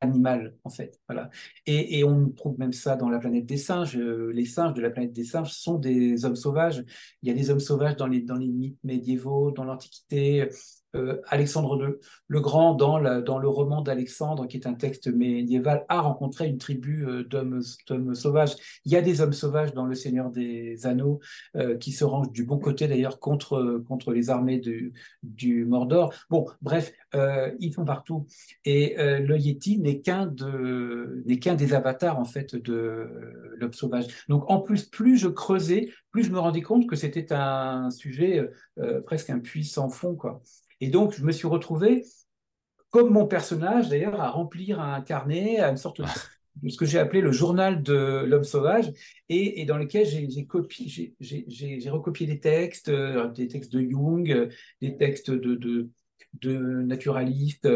animale, 0.01 0.55
en 0.63 0.69
fait. 0.69 0.99
Voilà. 1.07 1.29
Et, 1.65 1.99
et, 1.99 2.03
on 2.03 2.29
trouve 2.31 2.57
même 2.59 2.73
ça 2.73 2.95
dans 2.95 3.09
la 3.09 3.19
planète 3.19 3.45
des 3.45 3.57
singes. 3.57 3.97
Euh, 3.97 4.31
les 4.33 4.45
singes 4.45 4.73
de 4.73 4.81
la 4.81 4.89
planète 4.89 5.13
des 5.13 5.23
singes 5.23 5.51
sont 5.51 5.77
des 5.77 6.25
hommes 6.25 6.35
sauvages. 6.35 6.83
Il 7.21 7.29
y 7.29 7.31
a 7.31 7.35
des 7.35 7.49
hommes 7.49 7.59
sauvages 7.59 7.95
dans 7.95 8.07
les, 8.07 8.21
dans 8.21 8.35
les 8.35 8.47
mythes 8.47 8.83
médiévaux, 8.83 9.51
dans 9.51 9.63
l'Antiquité. 9.63 10.49
Euh, 10.95 11.21
Alexandre 11.27 11.77
II 11.81 11.95
le 12.27 12.41
Grand, 12.41 12.73
dans, 12.73 12.99
le 12.99 13.47
roman 13.47 13.81
d'Alexandre, 13.81 14.47
qui 14.47 14.57
est 14.57 14.67
un 14.67 14.73
texte 14.73 15.07
médiéval, 15.07 15.85
a 15.89 16.01
rencontré 16.01 16.47
une 16.47 16.57
tribu 16.57 17.05
euh, 17.05 17.23
d'hommes 17.23 17.61
sauvages. 18.15 18.55
Il 18.85 18.91
y 18.91 18.95
a 18.95 19.01
des 19.01 19.21
hommes 19.21 19.33
sauvages 19.33 19.73
dans 19.73 19.85
Le 19.85 19.95
Seigneur 19.95 20.29
des 20.29 20.85
Anneaux, 20.85 21.19
euh, 21.55 21.77
qui 21.77 21.91
se 21.91 22.03
rangent 22.03 22.31
du 22.31 22.43
bon 22.43 22.59
côté 22.59 22.87
d'ailleurs 22.87 23.19
contre, 23.19 23.83
les 24.13 24.29
armées 24.29 24.59
du, 24.59 25.65
Mordor. 25.65 26.13
Bon, 26.29 26.45
bref, 26.61 26.93
ils 27.59 27.73
font 27.73 27.85
partout. 27.85 28.25
Et 28.65 28.95
le 28.97 29.37
Yeti 29.37 29.79
n'est 29.79 30.01
qu'un 30.01 30.27
de, 30.27 31.23
n'est 31.25 31.39
qu'un 31.39 31.55
des 31.55 31.73
avatars 31.73 32.19
en 32.19 32.25
fait 32.25 32.55
de 32.55 33.07
l'homme 33.57 33.73
sauvage. 33.73 34.07
Donc 34.27 34.49
en 34.49 34.59
plus, 34.59 34.85
plus 34.85 35.17
je 35.17 35.27
creusais, 35.27 35.89
plus 36.11 36.23
je 36.23 36.31
me 36.31 36.39
rendais 36.39 36.61
compte 36.61 36.87
que 36.87 36.95
c'était 36.95 37.31
un 37.33 37.89
sujet 37.91 38.49
presque 39.05 39.29
un 39.29 39.39
puits 39.39 39.65
sans 39.65 39.89
fond, 39.89 40.15
quoi. 40.15 40.41
Et 40.83 40.89
donc, 40.89 41.13
je 41.13 41.23
me 41.23 41.31
suis 41.31 41.47
retrouvé, 41.47 42.03
comme 42.89 43.09
mon 43.09 43.25
personnage 43.25 43.87
d'ailleurs, 43.87 44.19
à 44.19 44.29
remplir 44.29 44.81
un 44.81 44.99
carnet, 44.99 45.59
à 45.59 45.69
une 45.69 45.77
sorte 45.77 46.01
de, 46.01 46.69
ce 46.69 46.75
que 46.75 46.85
j'ai 46.85 46.99
appelé 46.99 47.21
le 47.21 47.31
journal 47.31 47.81
de 47.81 48.25
l'homme 48.27 48.43
sauvage, 48.43 48.91
et, 49.29 49.63
dans 49.63 49.77
lequel 49.77 50.05
j'ai 50.05 50.45
copié, 50.45 51.15
j'ai 51.21 51.89
recopié 51.89 52.27
des 52.27 52.41
textes, 52.41 52.89
euh, 52.89 53.29
des 53.29 53.47
textes 53.47 53.71
de 53.71 53.79
Jung, 53.79 54.29
euh, 54.29 54.49
des 54.81 54.97
textes 54.97 55.31
de, 55.31 55.55
de, 55.55 55.89
de 56.41 56.57
naturalistes. 56.81 57.69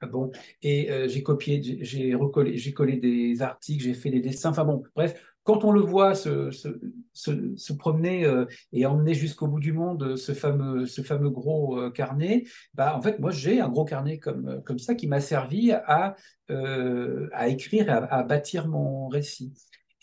Ah 0.00 0.06
bon, 0.06 0.30
et 0.62 0.88
euh, 0.92 1.08
j'ai 1.08 1.24
copié, 1.24 1.60
j'ai 1.82 2.72
collé 2.72 2.96
des 2.96 3.42
articles, 3.42 3.82
j'ai 3.82 3.94
fait 3.94 4.10
des 4.10 4.20
dessins. 4.20 4.50
Enfin 4.50 4.64
bon, 4.64 4.84
bref, 4.94 5.20
quand 5.50 5.64
on 5.64 5.72
le 5.72 5.80
voit 5.80 6.14
se, 6.14 7.72
promener 7.72 8.24
euh, 8.24 8.46
et 8.72 8.86
emmener 8.86 9.14
jusqu'au 9.14 9.48
bout 9.48 9.58
du 9.58 9.72
monde 9.72 10.14
ce 10.16 10.32
fameux, 10.32 10.86
ce 10.86 11.02
fameux 11.02 11.30
gros 11.30 11.76
euh, 11.76 11.90
carnet, 11.90 12.44
bah, 12.74 12.96
en 12.96 13.02
fait, 13.02 13.18
moi, 13.18 13.32
j'ai 13.32 13.60
un 13.60 13.68
gros 13.68 13.84
carnet 13.84 14.18
comme, 14.18 14.62
comme 14.64 14.78
ça 14.78 14.94
qui 14.94 15.08
m'a 15.08 15.20
servi 15.20 15.72
à, 15.72 16.14
euh, 16.50 17.28
à 17.32 17.48
écrire, 17.48 17.90
à, 17.90 17.96
à, 17.96 18.22
bâtir 18.22 18.68
mon 18.68 19.08
récit. 19.08 19.52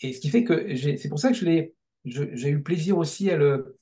Et 0.02 0.12
ce 0.12 0.20
qui 0.20 0.28
fait 0.28 0.44
que 0.44 0.76
c'est 0.76 1.08
pour 1.08 1.18
ça 1.18 1.32
que 1.32 1.34
j'ai 1.34 2.50
eu 2.50 2.62
plaisir 2.62 2.98
aussi 2.98 3.30
à 3.30 3.36
le, 3.36 3.78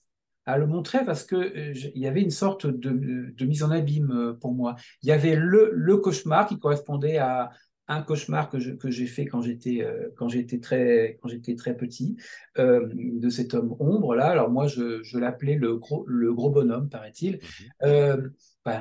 à 0.47 0.59
le 0.59 0.67
montrer 0.69 1.05
parce 1.05 1.25
que 1.25 1.75
il 1.75 2.01
y 2.01 2.07
avait 2.07 2.23
une 2.23 2.31
sorte 2.31 2.67
de, 2.67 3.33
de, 3.37 3.45
mise 3.45 3.65
en 3.65 3.71
abîme 3.73 4.37
pour 4.41 4.55
moi. 4.55 4.77
Il 5.03 5.09
y 5.09 5.13
avait 5.13 5.35
le, 5.35 5.71
le 5.75 5.97
cauchemar 5.97 6.47
qui 6.47 6.59
correspondait 6.59 7.19
à, 7.19 7.51
un 7.89 8.03
cauchemar 8.03 8.51
que, 8.51 8.57
que 8.75 8.91
j'ai 8.91 9.07
fait 9.07 9.27
quand 9.27 9.43
j'étais 9.43 9.83
euh, 9.83 10.09
quand 10.17 10.29
j'étais 10.29 10.59
très 10.59 11.19
quand 11.23 11.29
j'étais 11.29 11.55
très 11.55 11.77
petit 11.77 12.17
euh, 12.59 12.89
de 12.93 13.29
cet 13.29 13.55
homme 13.55 13.77
ombre 13.79 14.15
là. 14.15 14.27
Alors 14.27 14.51
moi 14.51 14.67
je, 14.67 15.03
je 15.03 15.19
l'appelais 15.19 15.55
le 15.55 15.77
gros 15.77 16.05
le 16.07 16.33
gros 16.35 16.51
bonhomme 16.51 16.89
paraît-il, 16.89 17.35
mhm. 17.35 17.41
euh, 17.85 18.29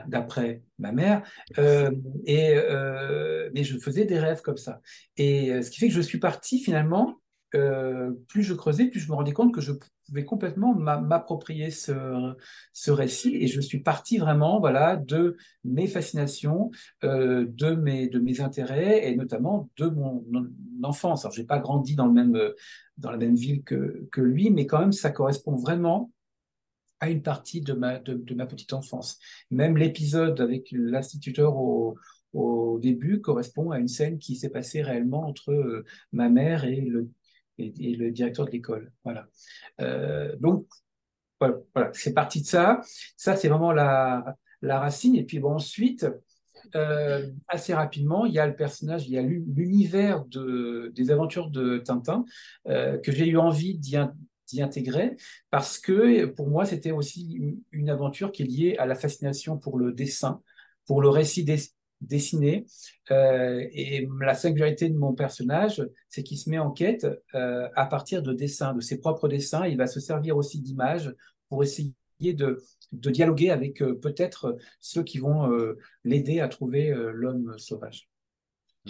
d'après 0.07 0.63
ma 0.79 0.91
mère. 0.91 1.21
Et 2.25 2.55
mais 3.53 3.63
je 3.63 3.77
faisais 3.77 4.05
des 4.05 4.19
rêves 4.19 4.41
comme 4.41 4.57
ça. 4.57 4.81
Et 5.17 5.61
ce 5.61 5.69
qui 5.69 5.79
fait 5.79 5.87
que 5.87 5.93
je 5.93 6.01
suis 6.01 6.19
parti 6.19 6.59
finalement 6.59 7.19
plus 8.27 8.43
je 8.43 8.53
creusais, 8.53 8.87
plus 8.87 8.99
je 8.99 9.09
me 9.09 9.15
rendais 9.15 9.33
compte 9.33 9.53
que 9.53 9.61
je 9.61 9.71
pouvais 10.05 10.25
complètement 10.25 10.75
m'approprier 10.75 11.71
ce, 11.71 12.35
récit 12.91 13.35
et 13.35 13.47
je 13.47 13.61
suis 13.61 13.79
parti 13.79 14.17
vraiment 14.17 14.59
voilà, 14.59 14.95
de 14.95 15.37
mes 15.63 15.87
fascinations, 15.87 16.71
euh, 17.03 17.45
de, 17.47 17.71
mes, 17.71 18.41
intérêts 18.41 19.07
et 19.07 19.15
notamment 19.15 19.69
de 19.77 19.87
mon, 19.87 20.25
enfance. 20.83 21.25
Alors, 21.25 21.33
je 21.33 21.41
n'ai 21.41 21.47
pas 21.47 21.59
grandi 21.59 21.95
dans, 21.95 22.07
la 22.07 23.17
même 23.17 23.35
ville 23.35 23.63
que, 23.63 24.07
lui, 24.17 24.49
mais 24.49 24.65
quand 24.65 24.79
même, 24.79 24.91
ça 24.91 25.11
correspond 25.11 25.55
vraiment 25.55 26.11
à 26.99 27.09
une 27.09 27.21
partie 27.21 27.61
de 27.61 27.73
ma, 27.73 27.99
petite 27.99 28.73
enfance. 28.73 29.19
Même 29.51 29.77
l'épisode 29.77 30.39
avec 30.39 30.67
l'instituteur 30.71 31.57
au, 31.57 31.97
au 32.33 32.79
début 32.79 33.21
correspond 33.21 33.71
à 33.71 33.79
une 33.79 33.87
scène 33.87 34.17
qui 34.17 34.35
s'est 34.35 34.49
passée 34.49 34.81
réellement 34.81 35.27
entre 35.27 35.51
euh, 35.51 35.85
ma 36.11 36.29
mère 36.29 36.65
et 36.65 36.81
le 36.81 37.09
et, 37.57 37.95
le 37.95 38.11
directeur 38.11 38.45
de 38.45 38.51
l'école. 38.51 38.91
Voilà. 39.03 39.27
Euh, 39.81 40.35
donc, 40.39 40.67
voilà, 41.39 41.91
c'est 41.93 42.13
parti 42.13 42.41
de 42.41 42.47
ça. 42.47 42.81
Ça, 43.17 43.35
c'est 43.35 43.49
vraiment 43.49 43.71
la, 43.71 44.35
la 44.61 44.79
racine. 44.79 45.15
Et 45.15 45.23
puis, 45.23 45.39
bon, 45.39 45.55
ensuite, 45.55 46.05
euh, 46.75 47.29
assez 47.47 47.73
rapidement, 47.73 48.25
il 48.25 48.33
y 48.33 48.39
a 48.39 48.47
le 48.47 48.55
personnage, 48.55 49.07
il 49.07 49.13
y 49.13 49.17
a 49.17 49.21
l'univers 49.21 50.25
de, 50.25 50.91
des 50.95 51.11
aventures 51.11 51.49
de 51.49 51.77
Tintin 51.77 52.25
euh, 52.67 52.97
que 52.97 53.11
j'ai 53.11 53.27
eu 53.27 53.37
envie 53.37 53.77
d'y 53.77 54.61
intégrer 54.61 55.15
parce 55.51 55.79
que 55.79 56.25
pour 56.25 56.49
moi, 56.49 56.65
c'était 56.65 56.91
aussi 56.91 57.39
une, 57.71 57.89
aventure 57.89 58.31
qui 58.31 58.43
est 58.43 58.45
liée 58.45 58.75
à 58.77 58.85
la 58.85 58.95
fascination 58.95 59.57
pour 59.57 59.77
le 59.77 59.91
dessin, 59.91 60.41
pour 60.85 61.01
le 61.01 61.09
récit 61.09 61.43
des, 62.05 62.15
dessiner. 62.15 62.65
Euh, 63.11 63.65
et 63.71 64.07
la 64.21 64.33
singularité 64.33 64.89
de 64.89 64.97
mon 64.97 65.13
personnage, 65.13 65.83
c'est 66.09 66.23
qu'il 66.23 66.37
se 66.37 66.49
met 66.49 66.59
en 66.59 66.71
quête 66.71 67.05
euh, 67.35 67.67
à 67.75 67.85
partir 67.85 68.21
de 68.21 68.33
dessins, 68.33 68.73
de 68.73 68.81
ses 68.81 68.99
propres 68.99 69.27
dessins. 69.27 69.65
Il 69.65 69.77
va 69.77 69.87
se 69.87 69.99
servir 69.99 70.37
aussi 70.37 70.61
d'images 70.61 71.13
pour 71.49 71.63
essayer 71.63 71.93
de, 72.21 72.63
de 72.91 73.09
dialoguer 73.09 73.51
avec 73.51 73.81
euh, 73.81 73.95
peut-être 73.95 74.57
ceux 74.79 75.03
qui 75.03 75.19
vont 75.19 75.49
l'aider 76.03 76.39
à 76.39 76.47
trouver 76.47 76.93
l'homme 77.13 77.53
sauvage. 77.57 78.09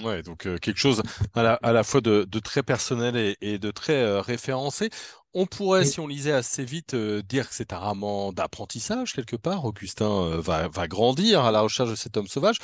Ouais, 0.03 0.23
donc 0.23 0.39
quelque 0.39 0.77
chose 0.77 1.01
à 1.33 1.43
la, 1.43 1.53
à 1.55 1.71
la 1.71 1.83
fois 1.83 2.01
de, 2.01 2.25
de 2.29 2.39
très 2.39 2.63
personnel 2.63 3.15
et, 3.15 3.37
et 3.41 3.57
de 3.57 3.71
très 3.71 4.19
référencé. 4.19 4.89
On 5.37 5.45
pourrait, 5.45 5.83
si 5.83 5.99
on 5.99 6.07
lisait 6.07 6.31
assez 6.31 6.63
vite, 6.63 6.93
euh, 6.93 7.21
dire 7.21 7.49
que 7.49 7.53
c'est 7.53 7.73
un 7.73 7.77
roman 7.77 8.31
d'apprentissage 8.31 9.11
quelque 9.11 9.35
part. 9.35 9.65
Augustin 9.65 10.09
euh, 10.09 10.39
va, 10.39 10.69
va, 10.69 10.87
grandir 10.87 11.43
à 11.43 11.51
la 11.51 11.59
recherche 11.59 11.89
de 11.89 11.95
cet 11.95 12.15
homme 12.15 12.27
sauvage. 12.27 12.55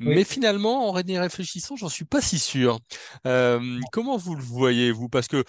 Mais 0.00 0.24
finalement, 0.24 0.90
en 0.90 0.98
y 0.98 1.18
réfléchissant, 1.18 1.76
j'en 1.76 1.88
suis 1.88 2.04
pas 2.04 2.20
si 2.20 2.40
sûr. 2.40 2.80
Euh, 3.28 3.78
comment 3.92 4.16
vous 4.16 4.34
le 4.34 4.42
voyez, 4.42 4.90
vous? 4.90 5.08
Parce 5.08 5.28
que 5.28 5.44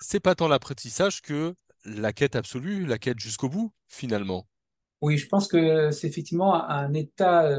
c'est 0.00 0.20
pas 0.20 0.36
tant 0.36 0.46
l'apprentissage 0.46 1.20
que 1.20 1.52
la 1.84 2.12
quête 2.12 2.36
absolue, 2.36 2.86
la 2.86 2.98
quête 2.98 3.18
jusqu'au 3.18 3.48
bout, 3.48 3.72
finalement. 3.88 4.46
Oui, 5.00 5.18
je 5.18 5.28
pense 5.28 5.48
que 5.48 5.90
c'est 5.90 6.06
effectivement 6.06 6.54
un 6.54 6.94
état 6.94 7.54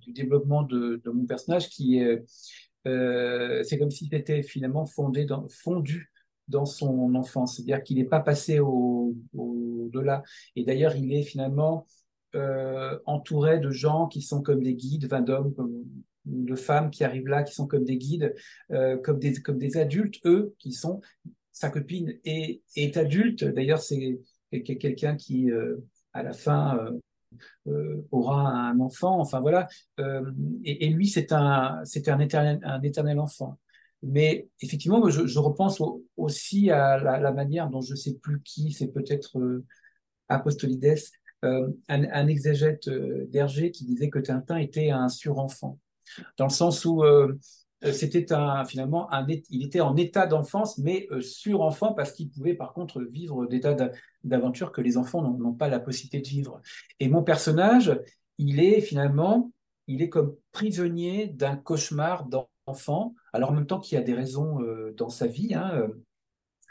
du 0.00 0.12
développement 0.12 0.62
de, 0.62 1.00
mon 1.04 1.26
personnage 1.26 1.68
qui 1.68 1.98
est, 1.98 2.24
c'est 2.84 3.78
comme 3.78 3.90
si 3.90 4.08
c'était 4.10 4.42
finalement 4.42 4.86
fondu 4.86 5.26
dans 6.48 6.64
son 6.64 7.14
enfance. 7.14 7.56
C'est-à-dire 7.56 7.82
qu'il 7.82 7.98
n'est 7.98 8.04
pas 8.04 8.20
passé 8.20 8.60
au-delà. 8.60 10.22
et 10.56 10.64
d'ailleurs, 10.64 10.96
il 10.96 11.12
est 11.12 11.22
finalement 11.22 11.86
euh, 12.36 12.96
entouré 13.06 13.58
de 13.58 13.70
gens 13.70 14.06
qui 14.06 14.22
sont 14.22 14.40
comme 14.40 14.62
des 14.62 14.74
guides, 14.74 15.08
d'hommes, 15.08 15.52
de 16.26 16.54
femmes 16.54 16.90
qui 16.90 17.02
arrivent 17.02 17.26
là, 17.26 17.42
qui 17.42 17.52
sont 17.52 17.66
comme 17.66 17.84
des 17.84 17.96
guides, 17.96 18.36
euh, 18.70 18.96
comme, 18.98 19.18
des, 19.18 19.76
adultes, 19.76 20.20
eux, 20.24 20.54
qui 20.60 20.72
sont, 20.72 21.00
sa 21.50 21.70
copine 21.70 22.20
est, 22.24 22.96
adulte. 22.96 23.42
D'ailleurs, 23.44 23.80
c'est 23.80 24.20
quelqu'un 24.64 25.16
qui, 25.16 25.50
euh, 25.50 25.78
à 26.12 26.22
la 26.22 26.32
fin, 26.32 26.78
aura 28.10 28.48
un 28.50 28.80
enfant. 28.80 29.20
Enfin 29.20 29.40
voilà. 29.40 29.68
Et, 30.64 30.86
et, 30.86 30.88
lui, 30.88 31.08
c'est 31.08 31.32
un, 31.32 31.80
c'est 31.84 32.08
un 32.08 32.18
éternel, 32.20 33.18
enfant. 33.18 33.58
Mais 34.02 34.48
effectivement, 34.60 35.08
je, 35.10 35.38
repense 35.38 35.82
aussi 36.16 36.70
à 36.70 36.98
la, 36.98 37.32
manière 37.32 37.68
dont 37.68 37.82
je 37.82 37.94
sais 37.94 38.14
plus 38.14 38.40
qui, 38.42 38.72
c'est 38.72 38.88
peut-être 38.88 39.38
euh, 39.38 39.64
Apostolides, 40.28 40.96
euh, 41.44 41.68
un, 41.88 42.04
un, 42.04 42.26
exégète 42.26 42.88
euh, 42.88 43.26
d'Hergé 43.28 43.70
qui 43.70 43.84
disait 43.84 44.08
que 44.08 44.18
Tintin 44.18 44.56
était 44.56 44.90
un 44.90 45.08
surenfant, 45.08 45.78
dans 46.38 46.46
le 46.46 46.50
sens 46.50 46.84
où 46.86 47.04
c'était 47.82 48.32
un, 48.32 48.64
finalement, 48.64 49.12
un, 49.12 49.26
il 49.50 49.64
était 49.64 49.80
en 49.80 49.96
état 49.96 50.26
d'enfance, 50.26 50.78
mais 50.78 51.08
sur-enfant, 51.20 51.92
parce 51.94 52.12
qu'il 52.12 52.30
pouvait 52.30 52.54
par 52.54 52.72
contre 52.72 53.00
vivre 53.02 53.46
des 53.46 53.60
tas 53.60 53.76
d'aventures 54.24 54.72
que 54.72 54.80
les 54.80 54.96
enfants 54.96 55.22
n'ont 55.22 55.54
pas 55.54 55.68
la 55.68 55.80
possibilité 55.80 56.20
de 56.20 56.28
vivre. 56.28 56.60
Et 56.98 57.08
mon 57.08 57.22
personnage, 57.22 57.98
il 58.38 58.60
est 58.60 58.80
finalement, 58.80 59.50
il 59.86 60.02
est 60.02 60.08
comme 60.08 60.36
prisonnier 60.52 61.28
d'un 61.28 61.56
cauchemar 61.56 62.26
d'enfant, 62.26 63.14
alors 63.32 63.50
en 63.50 63.54
même 63.54 63.66
temps 63.66 63.80
qu'il 63.80 63.96
y 63.96 64.00
a 64.00 64.04
des 64.04 64.14
raisons 64.14 64.60
dans 64.96 65.08
sa 65.08 65.26
vie, 65.26 65.54
hein, 65.54 65.88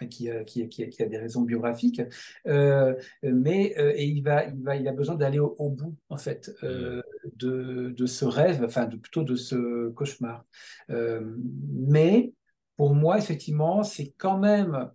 qui 0.08 0.30
a, 0.30 0.44
qui, 0.44 0.68
qui, 0.70 0.84
a, 0.84 1.06
des 1.06 1.18
raisons 1.18 1.42
biographiques, 1.42 2.02
euh, 2.48 2.96
mais 3.24 3.74
euh, 3.78 3.94
et 3.96 4.06
il 4.06 4.22
va, 4.22 4.46
il 4.46 4.62
va, 4.64 4.76
il 4.76 4.88
a 4.88 4.92
besoin 4.92 5.16
d'aller 5.16 5.40
au, 5.40 5.70
bout 5.70 5.96
en 6.10 6.18
fait 6.18 6.52
euh, 6.64 6.98
mm. 6.98 7.30
de, 7.36 7.90
de, 7.98 8.06
ce 8.06 8.26
rêve, 8.26 8.64
enfin 8.64 8.86
de, 8.86 8.98
plutôt 8.98 9.24
de 9.24 9.36
ce 9.36 9.90
cauchemar. 9.90 10.46
mais 10.88 12.34
pour 12.78 12.96
moi, 12.96 13.18
effectivement, 13.18 13.84
c'est 13.84 14.14
quand 14.18 14.38
même 14.38 14.90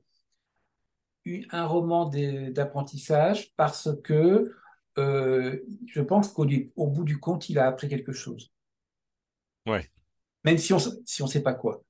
un 1.50 1.66
roman 1.66 2.08
d'apprentissage 2.08 3.52
parce 3.56 3.90
que 4.02 4.52
je 4.96 6.00
pense 6.00 6.28
qu'au 6.28 6.46
au 6.76 6.86
bout 6.88 7.04
du 7.04 7.18
compte, 7.18 7.48
il 7.48 7.58
a 7.58 7.66
appris 7.66 7.88
quelque 7.88 8.12
chose. 8.12 8.52
Ouais 9.66 9.90
même 10.44 10.58
si 10.58 10.72
on 10.72 10.78
si 10.78 11.22
on 11.22 11.26
sait 11.26 11.40
pas 11.40 11.54
quoi. 11.54 11.82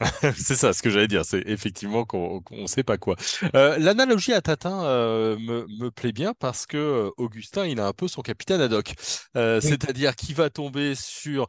c'est 0.36 0.56
ça, 0.56 0.72
ce 0.72 0.82
que 0.82 0.90
j'allais 0.90 1.08
dire, 1.08 1.24
c'est 1.24 1.42
effectivement 1.46 2.04
qu'on 2.04 2.42
ne 2.50 2.66
sait 2.66 2.82
pas 2.82 2.98
quoi. 2.98 3.16
Euh, 3.54 3.78
l'analogie 3.78 4.32
à 4.32 4.40
Tatin 4.40 4.84
euh, 4.84 5.38
me, 5.38 5.66
me, 5.78 5.90
plaît 5.90 6.12
bien 6.12 6.34
parce 6.38 6.66
que 6.66 6.76
euh, 6.76 7.10
Augustin, 7.16 7.66
il 7.66 7.78
a 7.78 7.86
un 7.86 7.92
peu 7.92 8.08
son 8.08 8.22
capitaine 8.22 8.60
ad 8.60 8.72
hoc, 8.72 8.94
c'est-à-dire 9.34 10.16
qu'il 10.16 10.34
va 10.34 10.50
tomber 10.50 10.94
sur 10.94 11.46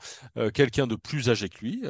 quelqu'un 0.53 0.87
de 0.87 0.95
plus 0.95 1.29
âgé 1.29 1.49
que 1.49 1.59
lui 1.59 1.81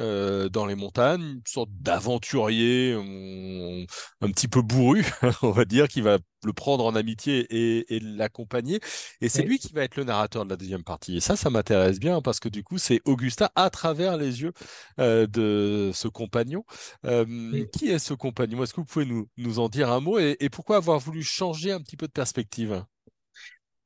dans 0.50 0.66
les 0.66 0.74
montagnes, 0.74 1.22
une 1.22 1.42
sorte 1.46 1.70
d'aventurier 1.80 2.92
un 2.94 4.30
petit 4.30 4.48
peu 4.48 4.62
bourru, 4.62 5.04
on 5.42 5.50
va 5.50 5.64
dire, 5.64 5.88
qui 5.88 6.00
va 6.00 6.18
le 6.46 6.52
prendre 6.52 6.84
en 6.84 6.94
amitié 6.94 7.46
et, 7.50 8.00
l'accompagner. 8.00 8.80
Et 9.20 9.28
c'est 9.28 9.42
lui 9.42 9.58
qui 9.58 9.72
va 9.72 9.82
être 9.82 9.96
le 9.96 10.04
narrateur 10.04 10.44
de 10.44 10.50
la 10.50 10.56
deuxième 10.56 10.84
partie. 10.84 11.16
Et 11.16 11.20
ça, 11.20 11.36
ça 11.36 11.50
m'intéresse 11.50 11.98
bien 11.98 12.20
parce 12.20 12.40
que 12.40 12.48
du 12.48 12.62
coup, 12.62 12.78
c'est 12.78 13.00
Augustin 13.04 13.48
à 13.54 13.70
travers 13.70 14.16
les 14.16 14.42
yeux 14.42 14.52
euh, 15.00 15.26
de 15.26 15.90
ce 15.92 16.08
compagnon. 16.08 16.64
Euh, 17.04 17.64
qui 17.72 17.88
est 17.88 17.98
ce 17.98 18.14
compagnon? 18.14 18.62
Est-ce 18.62 18.74
que 18.74 18.80
vous 18.80 18.86
pouvez 18.86 19.06
nous, 19.06 19.28
nous 19.36 19.58
en 19.58 19.68
dire 19.68 19.90
un 19.90 20.00
mot 20.00 20.18
et, 20.18 20.36
pourquoi 20.50 20.76
avoir 20.76 20.98
voulu 20.98 21.22
changer 21.22 21.72
un 21.72 21.80
petit 21.80 21.96
peu 21.96 22.06
de 22.06 22.12
perspective? 22.12 22.84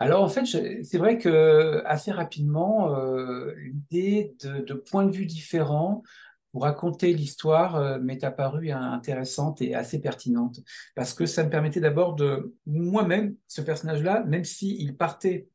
Alors 0.01 0.23
en 0.23 0.29
fait, 0.29 0.45
c'est 0.45 0.99
vrai 0.99 1.19
que 1.19 1.83
assez 1.85 2.13
rapidement, 2.13 2.95
euh, 2.95 3.53
l'idée 3.57 4.35
de, 4.45 4.61
de, 4.61 4.75
points 4.75 5.05
de 5.05 5.11
vue 5.11 5.27
différents 5.27 6.03
pour 6.53 6.63
raconter 6.63 7.13
l'histoire 7.13 7.77
euh, 7.77 7.99
m'est 7.99 8.25
apparue 8.25 8.71
intéressante 8.71 9.61
et 9.61 9.75
assez 9.75 10.01
pertinente 10.01 10.61
parce 10.95 11.15
que 11.15 11.27
ça 11.27 11.45
me 11.45 11.51
permettait 11.51 11.81
d'abord 11.81 12.15
de 12.15 12.55
moi-même 12.67 13.37
ce 13.47 13.61
personnage-là, 13.61 14.25
même 14.25 14.45
s'il 14.45 14.97
partait 14.97 15.49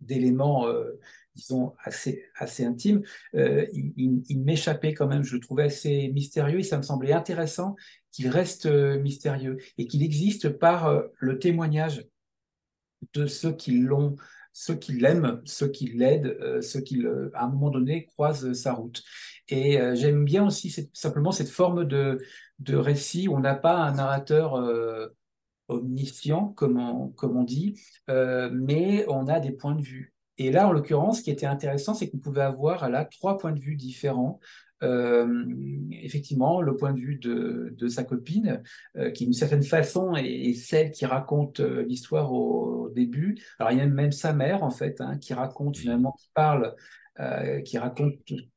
d'éléments 0.00 0.66
euh, 0.66 1.00
disons 1.36 1.74
assez 1.82 2.24
assez 2.34 2.64
intimes, 2.64 3.02
euh, 3.36 3.66
il, 3.72 4.40
m'échappait 4.40 4.94
quand 4.94 5.06
même. 5.06 5.22
Je 5.22 5.34
le 5.34 5.40
trouvais 5.40 5.64
assez 5.64 6.08
mystérieux 6.08 6.58
et 6.58 6.64
ça 6.64 6.76
me 6.76 6.82
semblait 6.82 7.12
intéressant 7.12 7.76
qu'il 8.10 8.28
reste 8.28 8.66
mystérieux 8.66 9.58
et 9.78 9.86
qu'il 9.86 10.02
existe 10.02 10.48
par 10.48 11.02
le 11.18 11.38
témoignage 11.38 12.04
de 13.12 13.26
ceux 13.26 13.52
qui 13.52 13.78
l'ont 13.78 14.16
ceux 14.54 14.76
qui 14.76 14.92
l'aiment, 14.92 15.42
ceux 15.44 15.68
qui 15.68 15.86
l'aident, 15.88 16.38
euh, 16.40 16.62
ceux 16.62 16.80
qui, 16.80 17.04
à 17.34 17.44
un 17.44 17.48
moment 17.48 17.70
donné, 17.70 18.06
croisent 18.06 18.54
sa 18.54 18.72
route. 18.72 19.02
Et 19.48 19.80
euh, 19.80 19.94
j'aime 19.96 20.24
bien 20.24 20.46
aussi 20.46 20.74
simplement 20.94 21.32
cette 21.32 21.50
forme 21.50 21.84
de, 21.84 22.18
de 22.60 22.76
récit 22.76 23.28
où 23.28 23.34
on 23.34 23.40
n'a 23.40 23.56
pas 23.56 23.76
un 23.76 23.94
narrateur 23.94 24.54
euh, 24.54 25.08
omniscient, 25.68 26.48
comme 26.50 26.78
on, 26.78 27.08
comme 27.08 27.36
on 27.36 27.42
dit, 27.42 27.80
mais 28.08 29.04
on 29.08 29.26
a 29.26 29.40
des 29.40 29.50
points 29.50 29.74
de 29.74 29.82
vue. 29.82 30.14
Et 30.38 30.52
là, 30.52 30.68
en 30.68 30.72
l'occurrence, 30.72 31.18
ce 31.18 31.22
qui 31.22 31.30
était 31.30 31.46
intéressant, 31.46 31.94
c'est 31.94 32.08
qu'on 32.10 32.18
pouvait 32.18 32.42
avoir 32.42 32.88
là 32.88 33.04
trois 33.04 33.38
points 33.38 33.52
de 33.52 33.60
vue 33.60 33.76
différents 33.76 34.40
effectivement, 36.02 36.60
le 36.60 36.76
point 36.76 36.92
de 36.92 37.00
vue 37.00 37.16
de, 37.16 37.74
de 37.74 37.88
sa 37.88 38.04
copine, 38.04 38.62
qui 39.14 39.24
d'une 39.24 39.32
certaine 39.32 39.62
façon 39.62 40.14
est, 40.14 40.52
celle 40.52 40.90
qui 40.90 41.06
raconte 41.06 41.60
l'histoire 41.60 42.34
au, 42.34 42.83
début. 42.94 43.36
Alors 43.58 43.72
il 43.72 43.78
y 43.78 43.80
a 43.80 43.86
même 43.86 44.12
sa 44.12 44.32
mère, 44.32 44.62
en 44.62 44.70
fait, 44.70 45.00
hein, 45.00 45.18
qui 45.18 45.34
raconte 45.34 45.76
finalement, 45.76 46.12
qui 46.12 46.30
parle, 46.34 46.74
qui 47.64 47.78
raconte 47.78 48.14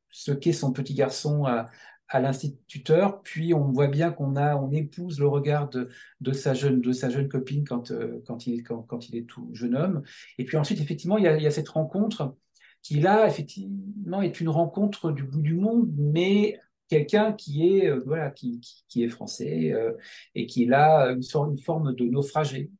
ce 0.09 0.31
qu'est 0.31 0.53
son 0.53 0.73
petit 0.73 0.95
garçon 0.95 1.45
à, 1.45 1.67
à 2.09 2.19
l'instituteur, 2.19 3.21
puis 3.21 3.53
on 3.53 3.71
voit 3.71 3.87
bien 3.87 4.11
qu'on 4.11 4.35
a, 4.35 4.55
on 4.55 4.71
épouse 4.71 5.19
le 5.19 5.27
regard 5.27 5.69
de, 5.69 5.89
de, 6.21 6.31
sa 6.31 6.53
jeune, 6.53 6.81
de 6.81 6.91
sa 6.91 7.09
jeune 7.09 7.27
copine 7.27 7.65
quand, 7.67 7.91
quand, 8.25 8.47
il, 8.47 8.63
quand, 8.63 8.81
quand, 8.83 9.09
il 9.09 9.17
est 9.17 9.25
tout 9.25 9.49
jeune 9.53 9.75
homme. 9.75 10.03
Et 10.37 10.45
puis 10.45 10.57
ensuite, 10.57 10.79
effectivement, 10.81 11.17
il 11.17 11.25
y 11.25 11.27
a, 11.27 11.37
il 11.37 11.43
y 11.43 11.47
a 11.47 11.51
cette 11.51 11.69
rencontre 11.69 12.35
qui 12.81 12.99
là, 12.99 13.27
effectivement, 13.27 14.21
est 14.21 14.39
une 14.39 14.49
rencontre 14.49 15.11
du 15.11 15.23
bout 15.23 15.41
du 15.41 15.55
monde, 15.55 15.89
mais 15.97 16.57
quelqu'un 16.87 17.33
qui 17.33 17.67
est 17.67 17.89
euh, 17.89 18.01
voilà 18.05 18.31
qui, 18.31 18.61
qui, 18.87 19.03
est 19.03 19.09
français 19.09 19.73
euh, 19.73 19.91
et 20.35 20.45
qui 20.45 20.65
là 20.65 21.11
une, 21.11 21.21
sorte, 21.21 21.51
une 21.51 21.59
forme 21.59 21.93
de 21.93 22.05
naufragé 22.05 22.71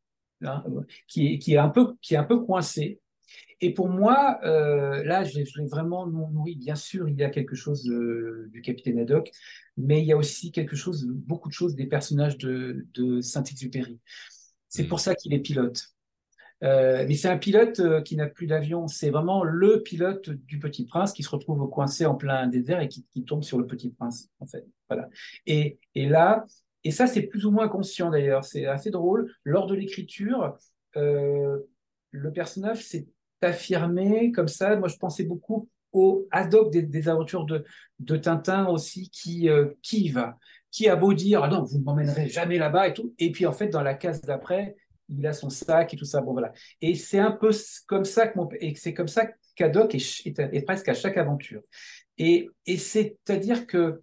hein, 0.44 0.64
qui, 1.08 1.28
est, 1.28 1.40
qui 1.40 1.54
est 1.54 1.58
un 1.58 1.70
peu 1.70 1.96
qui 2.02 2.14
est 2.14 2.18
un 2.18 2.24
peu 2.24 2.40
coincé 2.40 3.00
et 3.60 3.74
pour 3.74 3.90
moi 3.90 4.40
euh, 4.44 5.04
là 5.04 5.24
je 5.24 5.40
l'ai 5.40 5.46
vraiment 5.66 6.08
nourri 6.08 6.56
bien 6.56 6.76
sûr 6.76 7.10
il 7.10 7.16
y 7.16 7.24
a 7.24 7.30
quelque 7.30 7.56
chose 7.56 7.84
du 7.84 8.62
capitaine 8.62 9.00
Haddock 9.00 9.32
mais 9.78 10.02
il 10.02 10.06
y 10.06 10.14
a 10.14 10.18
aussi 10.18 10.52
quelque 10.52 10.76
chose 10.76 11.08
beaucoup 11.08 11.50
de 11.50 11.54
choses 11.54 11.76
des 11.76 11.88
personnages 11.88 12.38
de, 12.38 12.86
de 12.94 13.22
Saint-Exupéry 13.22 14.00
c'est 14.70 14.84
mmh. 14.84 14.88
pour 14.88 15.00
ça 15.00 15.16
qu'il 15.16 15.34
est 15.34 15.40
pilote 15.40 15.94
euh, 16.64 17.06
mais 17.08 17.16
c'est 17.16 17.30
un 17.30 17.38
pilote 17.38 17.80
euh, 17.80 18.02
qui 18.02 18.16
n'a 18.16 18.28
plus 18.28 18.48
d'avion. 18.48 18.88
C'est 18.88 19.10
vraiment 19.10 19.44
le 19.44 19.84
pilote 19.84 20.30
du 20.30 20.60
Petit 20.60 20.86
Prince 20.86 21.14
qui 21.14 21.24
se 21.24 21.30
retrouve 21.30 21.70
coincé 21.70 22.06
en 22.06 22.16
plein 22.16 22.48
désert 22.48 22.80
et 22.82 22.88
qui, 22.88 23.06
qui 23.14 23.24
tombe 23.24 23.44
sur 23.44 23.58
le 23.58 23.68
Petit 23.68 23.90
Prince, 23.90 24.30
en 24.40 24.46
fait. 24.46 24.66
Voilà. 24.90 25.10
Et, 25.46 25.80
et 25.96 26.08
là, 26.08 26.46
et 26.88 26.92
ça, 26.92 27.06
c'est 27.06 27.24
plus 27.24 27.46
ou 27.46 27.52
moins 27.52 27.68
conscient 27.68 28.10
d'ailleurs. 28.10 28.46
C'est 28.46 28.66
assez 28.66 28.92
drôle. 28.92 29.30
Lors 29.44 29.68
de 29.68 29.76
l'écriture, 29.76 30.56
euh, 30.96 31.58
le 32.12 32.32
personnage 32.32 32.82
s'est 32.82 33.10
affirmé 33.42 34.32
comme 34.32 34.48
ça. 34.48 34.74
Moi, 34.78 34.88
je 34.88 34.96
pensais 34.96 35.26
beaucoup 35.26 35.68
au 35.92 36.30
ad 36.32 36.56
hoc 36.56 36.72
des, 36.72 37.10
aventures 37.10 37.44
de, 37.44 37.66
de, 38.00 38.16
Tintin 38.16 38.68
aussi, 38.68 39.10
qui, 39.10 39.50
euh, 39.50 39.66
qui 39.82 40.08
va, 40.08 40.38
qui 40.72 40.88
a 40.88 40.96
beau 40.96 41.14
dire 41.14 41.44
ah 41.44 41.50
non, 41.50 41.64
vous 41.64 41.78
ne 41.78 41.84
m'emmènerez 41.84 42.30
jamais 42.30 42.58
là-bas 42.58 42.88
et 42.88 42.94
tout. 42.94 43.14
Et 43.20 43.34
puis 43.34 43.46
en 43.46 43.52
fait, 43.52 43.68
dans 43.68 43.84
la 43.84 43.94
case 43.94 44.22
d'après, 44.22 44.78
il 45.10 45.28
a 45.28 45.34
son 45.34 45.50
sac 45.50 45.94
et 45.94 45.98
tout 45.98 46.06
ça. 46.06 46.22
Bon, 46.22 46.32
voilà. 46.32 46.54
Et 46.80 46.96
c'est 46.96 47.20
un 47.20 47.32
peu 47.32 47.52
comme 47.86 48.06
ça 48.06 48.28
que 48.28 48.38
mon, 48.38 48.48
c'est 48.76 48.94
comme 48.94 49.10
ça 49.10 49.28
qu'Adoc 49.58 49.94
est, 49.94 50.66
presque 50.66 50.88
à 50.88 50.94
chaque 50.94 51.18
aventure. 51.18 51.64
Et 52.18 52.48
c'est-à-dire 52.78 53.68
que 53.68 54.02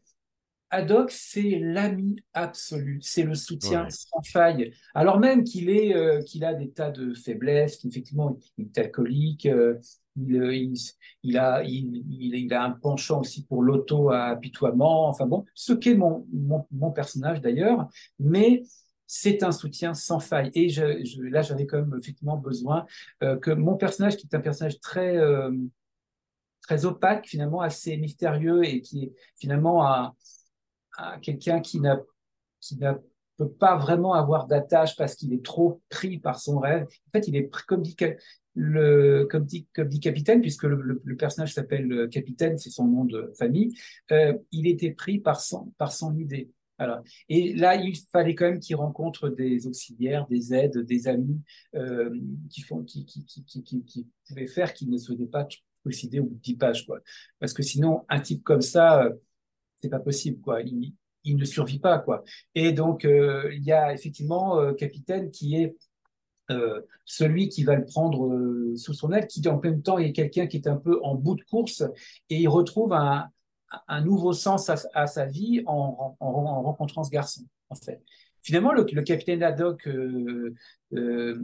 Haddock, 0.74 1.12
c'est 1.12 1.60
l'ami 1.60 2.16
absolu, 2.32 2.98
c'est 3.00 3.22
le 3.22 3.36
soutien 3.36 3.86
sans 3.90 4.22
faille. 4.24 4.72
Alors 4.94 5.20
même 5.20 5.44
qu'il 5.44 5.70
est, 5.70 5.94
euh, 5.94 6.20
qu'il 6.22 6.44
a 6.44 6.52
des 6.52 6.70
tas 6.70 6.90
de 6.90 7.14
faiblesses, 7.14 7.76
qu'effectivement 7.76 8.36
il 8.58 8.66
est 8.66 8.78
alcoolique, 8.78 9.46
euh, 9.46 9.78
il, 10.16 10.36
euh, 10.36 10.52
il, 10.52 10.74
il, 11.22 11.38
a, 11.38 11.62
il, 11.62 12.02
il, 12.10 12.52
a 12.52 12.64
un 12.64 12.72
penchant 12.72 13.20
aussi 13.20 13.44
pour 13.44 13.62
l'auto-apitoiement. 13.62 15.08
Enfin 15.08 15.26
bon, 15.26 15.44
ce 15.54 15.72
qu'est 15.72 15.94
mon, 15.94 16.26
mon, 16.32 16.66
mon 16.72 16.90
personnage 16.90 17.40
d'ailleurs, 17.40 17.88
mais 18.18 18.64
c'est 19.06 19.44
un 19.44 19.52
soutien 19.52 19.94
sans 19.94 20.18
faille. 20.18 20.50
Et 20.54 20.70
je, 20.70 21.22
là, 21.22 21.42
j'avais 21.42 21.66
quand 21.66 21.78
même 21.78 21.96
effectivement 22.00 22.36
besoin 22.36 22.84
euh, 23.22 23.36
que 23.36 23.52
mon 23.52 23.76
personnage, 23.76 24.16
qui 24.16 24.26
est 24.26 24.34
un 24.34 24.40
personnage 24.40 24.80
très, 24.80 25.16
très 26.62 26.84
opaque, 26.84 27.26
finalement 27.28 27.60
assez 27.60 27.96
mystérieux 27.96 28.64
et 28.64 28.80
qui 28.80 29.04
est 29.04 29.12
finalement 29.36 29.86
un, 29.86 30.14
quelqu'un 31.22 31.60
qui 31.60 31.80
n'a 31.80 32.00
qui 32.60 32.76
ne 32.78 32.92
peut 33.36 33.50
pas 33.50 33.76
vraiment 33.76 34.14
avoir 34.14 34.46
d'attache 34.46 34.96
parce 34.96 35.14
qu'il 35.14 35.32
est 35.32 35.44
trop 35.44 35.82
pris 35.88 36.18
par 36.18 36.38
son 36.38 36.58
rêve. 36.58 36.84
En 36.84 37.10
fait, 37.10 37.28
il 37.28 37.36
est 37.36 37.50
comme 37.66 37.82
dit 37.82 37.96
le 38.54 39.26
comme 39.30 39.44
dit 39.44 39.66
capitaine 40.00 40.40
puisque 40.40 40.62
le, 40.62 41.16
personnage 41.16 41.52
s'appelle 41.52 42.08
capitaine, 42.10 42.56
c'est 42.58 42.70
son 42.70 42.86
nom 42.86 43.04
de 43.04 43.32
famille. 43.38 43.74
Euh, 44.12 44.34
il 44.52 44.66
était 44.66 44.92
pris 44.92 45.18
par 45.18 45.40
son 45.40 45.72
par 45.78 45.92
son 45.92 46.16
idée. 46.16 46.50
Et 47.28 47.54
là, 47.54 47.76
il 47.76 47.96
fallait 48.12 48.34
quand 48.34 48.46
même 48.46 48.60
qu'il 48.60 48.76
rencontre 48.76 49.28
des 49.28 49.66
auxiliaires, 49.66 50.26
des 50.26 50.52
aides, 50.52 50.78
des 50.78 51.08
amis 51.08 51.40
euh, 51.74 52.10
qui, 52.50 52.62
font, 52.62 52.82
qui, 52.82 53.04
qui, 53.04 53.24
qui, 53.24 53.62
qui, 53.62 54.08
pouvaient 54.26 54.46
faire 54.46 54.74
qu'il 54.74 54.90
ne 54.90 54.98
se 54.98 55.12
pas 55.12 55.46
suicider 55.86 56.18
au 56.18 56.24
bout 56.24 56.34
de 56.34 56.40
10 56.40 56.56
pages. 56.56 56.86
Quoi. 56.86 57.00
Parce 57.38 57.52
que 57.52 57.62
sinon, 57.62 58.04
un 58.08 58.20
type 58.20 58.42
comme 58.42 58.62
ça, 58.62 59.04
euh, 59.04 59.12
c'est 59.84 59.90
pas 59.90 60.00
possible. 60.00 60.40
Quoi. 60.40 60.62
Il, 60.62 61.36
ne 61.36 61.44
survit 61.44 61.78
pas. 61.78 61.98
Quoi. 61.98 62.24
Et 62.54 62.72
donc, 62.72 63.04
euh, 63.04 63.50
il 63.54 63.62
y 63.64 63.72
a 63.72 63.92
effectivement 63.92 64.58
euh, 64.58 64.72
Capitaine 64.72 65.30
qui 65.30 65.56
est 65.56 65.76
euh, 66.50 66.80
celui 67.04 67.50
qui 67.50 67.64
va 67.64 67.74
le 67.76 67.84
prendre 67.84 68.26
euh, 68.26 68.74
sous 68.76 68.94
son 68.94 69.12
aile, 69.12 69.26
qui 69.26 69.46
en 69.46 69.60
même 69.60 69.82
temps 69.82 69.98
est 69.98 70.12
quelqu'un 70.12 70.46
qui 70.46 70.56
est 70.56 70.68
un 70.68 70.76
peu 70.76 71.00
en 71.02 71.14
bout 71.14 71.34
de 71.34 71.42
course 71.42 71.82
et 72.30 72.36
il 72.40 72.48
retrouve 72.48 72.94
un, 72.94 73.30
nouveau 74.02 74.32
sens 74.32 74.70
à, 74.70 75.06
sa 75.06 75.26
vie 75.26 75.62
en, 75.66 76.16
rencontrant 76.20 77.04
ce 77.04 77.10
garçon, 77.10 77.42
en 77.68 77.74
fait. 77.74 78.02
Finalement, 78.42 78.72
le, 78.72 78.84
capitaine 78.84 79.42
Haddock 79.42 79.88
de, 80.90 81.34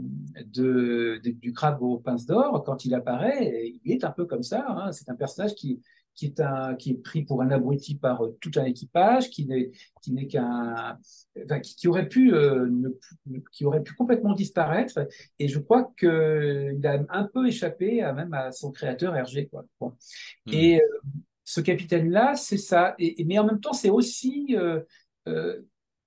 du 1.18 1.52
crabe 1.52 1.82
aux 1.82 1.98
pinces 1.98 2.26
d'or, 2.26 2.62
quand 2.64 2.84
il 2.84 2.94
apparaît, 2.94 3.74
il 3.84 3.92
est 3.92 4.04
un 4.04 4.10
peu 4.10 4.26
comme 4.26 4.42
ça. 4.42 4.64
Hein. 4.68 4.92
C'est 4.92 5.08
un 5.10 5.14
personnage 5.14 5.54
qui, 5.54 5.80
qui 6.14 6.26
est, 6.26 6.40
un, 6.40 6.74
qui 6.74 6.90
est 6.90 7.02
pris 7.02 7.22
pour 7.22 7.42
un 7.42 7.50
abruti 7.50 7.94
par 7.94 8.24
euh, 8.24 8.36
tout 8.40 8.50
un 8.56 8.64
équipage, 8.64 9.30
qui 9.30 9.46
n'est, 9.46 9.70
qui 10.02 10.12
n'est 10.12 10.26
qu'un, 10.26 10.98
enfin, 11.44 11.60
qui, 11.60 11.88
aurait 11.88 12.08
pu, 12.08 12.34
euh, 12.34 12.68
qui 13.52 13.64
aurait 13.64 13.82
pu 13.82 13.94
complètement 13.94 14.34
disparaître. 14.34 15.06
Et 15.38 15.48
je 15.48 15.58
crois 15.58 15.92
qu'il 15.98 16.80
a 16.84 17.04
un 17.08 17.24
peu 17.24 17.46
échappé 17.46 18.02
à 18.02 18.12
même 18.12 18.34
à 18.34 18.52
son 18.52 18.70
créateur 18.70 19.16
Hergé. 19.16 19.46
Quoi. 19.46 19.64
Bon. 19.80 19.94
Hmm. 20.46 20.52
Et 20.52 20.80
euh, 20.80 21.00
ce 21.44 21.60
capitaine-là, 21.60 22.34
c'est 22.36 22.58
ça. 22.58 22.94
Et, 22.98 23.24
mais 23.24 23.38
en 23.38 23.46
même 23.46 23.60
temps, 23.60 23.72
c'est 23.72 23.90
aussi, 23.90 24.54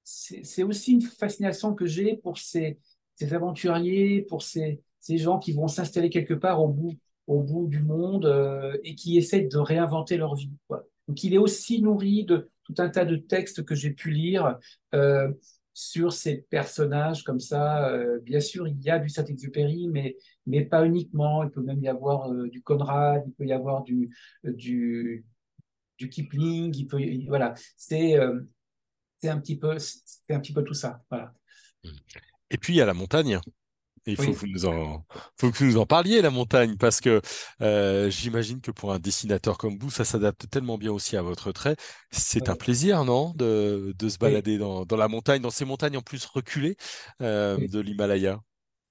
c'est, 0.04 0.64
aussi 0.64 0.94
une 0.94 1.02
fascination 1.02 1.74
que 1.74 1.86
j'ai 1.86 2.18
pour 2.18 2.38
ces, 2.38 2.78
ces 3.16 3.34
aventuriers, 3.34 4.22
pour 4.22 4.42
ces, 4.42 4.82
ces 5.00 5.18
gens 5.18 5.40
qui 5.40 5.54
vont 5.54 5.68
s'installer 5.68 6.10
quelque 6.10 6.34
part 6.34 6.62
au 6.62 6.68
bout 6.68 6.98
au 7.28 7.42
bout 7.42 7.68
du 7.68 7.82
monde 7.82 8.26
euh, 8.26 8.78
et 8.84 8.96
qui 8.96 9.18
essaient 9.18 9.42
de 9.42 9.58
réinventer 9.58 10.18
leur 10.18 10.36
vie. 10.36 10.52
Quoi. 10.68 10.86
Donc 11.08 11.24
il 11.24 11.34
est 11.34 11.38
aussi 11.38 11.82
nourri 11.82 12.26
de 12.26 12.50
tout 12.64 12.76
un 12.78 12.90
tas 12.90 13.06
de 13.06 13.16
textes 13.16 13.64
que 13.64 13.76
j'ai 13.76 13.92
pu 13.92 14.12
lire 14.12 14.58
euh, 14.94 15.32
sur 15.74 16.14
ces 16.14 16.46
personnages 16.50 17.24
comme 17.24 17.40
ça. 17.40 17.90
Euh, 17.90 18.20
bien 18.22 18.40
sûr, 18.40 18.68
il 18.68 18.82
y 18.82 18.90
a 18.90 19.00
du 19.00 19.10
Saint-Exupéry, 19.10 19.88
mais, 19.88 20.18
mais 20.46 20.64
pas 20.66 20.86
uniquement. 20.86 21.44
Il 21.44 21.50
peut 21.50 21.62
même 21.62 21.82
y 21.82 21.88
avoir 21.88 22.32
du 22.32 22.62
Conrad, 22.62 23.24
il 23.26 23.34
peut 23.34 23.46
y 23.46 23.54
avoir 23.54 23.84
du, 23.84 24.16
du, 24.44 25.26
du 25.98 26.10
Kipling. 26.10 26.76
Il 26.76 26.88
peut, 26.88 27.02
voilà, 27.28 27.54
c'est 27.76 28.18
c'est 29.24 29.30
un 29.30 29.40
petit 29.40 29.58
peu 29.58 29.72
un 29.72 30.40
petit 30.40 30.54
peu 30.54 30.64
tout 30.64 30.74
ça. 30.74 31.02
Voilà. 31.10 31.34
Et 32.50 32.58
puis 32.58 32.74
il 32.74 32.76
y 32.76 32.82
a 32.82 32.86
la 32.86 32.94
montagne 32.94 33.40
il 34.06 34.18
faut, 34.18 34.32
que 34.32 34.38
vous 34.38 34.48
nous 34.48 34.66
en, 34.66 35.06
faut 35.38 35.52
que 35.52 35.58
vous 35.58 35.66
nous 35.66 35.78
en 35.78 35.86
parliez, 35.86 36.22
la 36.22 36.30
montagne, 36.30 36.76
parce 36.78 37.00
que 37.00 37.22
euh, 37.62 38.10
j'imagine 38.10 38.62
que 38.62 38.72
pour 38.72 38.92
un 38.92 39.00
dessinateur 39.00 39.58
comme 39.58 39.78
vous, 39.78 39.90
ça 39.90 40.06
s'adapte 40.06 40.50
tellement 40.50 40.78
bien 40.78 40.92
aussi 40.92 41.16
à 41.18 41.22
votre 41.22 41.52
trait. 41.52 41.76
C'est 42.12 42.50
un 42.50 42.56
plaisir, 42.56 43.06
non, 43.06 43.34
de, 43.36 43.94
de 43.98 44.10
se 44.10 44.18
balader 44.18 44.58
dans, 44.58 44.86
dans, 44.86 44.98
la 44.98 45.08
montagne, 45.08 45.42
dans 45.42 45.50
ces 45.50 45.66
montagnes 45.66 45.98
en 45.98 46.02
plus 46.02 46.26
reculées 46.26 46.76
euh, 47.22 47.58
de 47.68 47.80
l'Himalaya? 47.80 48.40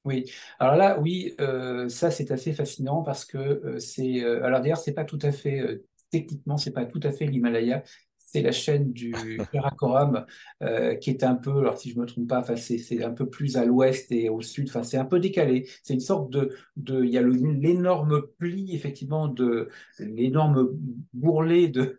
Oui, 0.05 0.31
alors 0.59 0.77
là, 0.77 0.99
oui, 0.99 1.35
euh, 1.41 1.89
ça 1.89 2.11
c'est 2.11 2.33
assez 2.33 2.53
fascinant 2.53 3.03
parce 3.03 3.25
que 3.25 3.77
c'est. 3.79 4.25
alors 4.25 4.61
d'ailleurs, 4.61 4.79
c'est 4.79 4.95
pas 4.95 5.05
tout 5.05 5.19
à 5.23 5.31
fait 5.31 5.83
techniquement, 6.11 6.57
c'est 6.57 6.73
pas 6.73 6.85
tout 6.85 7.01
à 7.03 7.11
fait 7.11 7.27
l'Himalaya, 7.27 7.83
c'est 8.33 8.43
la 8.43 8.53
chaîne 8.53 8.93
du 8.93 9.13
Karakoram, 9.53 10.25
euh, 10.63 10.95
qui 10.95 11.11
est 11.11 11.23
un 11.23 11.35
peu, 11.35 11.59
alors 11.59 11.79
si 11.79 11.91
je 11.91 11.99
me 11.99 12.07
trompe 12.07 12.29
pas, 12.29 12.43
c'est 12.57 13.05
un 13.05 13.11
peu 13.11 13.29
plus 13.29 13.57
à 13.57 13.65
l'ouest 13.65 14.11
et 14.11 14.31
au 14.31 14.41
sud, 14.41 14.71
c'est 14.85 14.97
un 14.97 15.05
peu 15.05 15.21
décalé. 15.21 15.69
C'est 15.83 15.95
une 15.95 16.01
sorte 16.01 16.31
de, 16.31 16.51
il 16.77 17.11
y 17.11 17.19
a 17.19 17.23
l'énorme 17.23 18.23
pli, 18.39 18.75
effectivement, 18.75 19.29
de 19.29 19.69
l'énorme 19.99 20.71
bourrelet 21.13 21.69
de, 21.69 21.99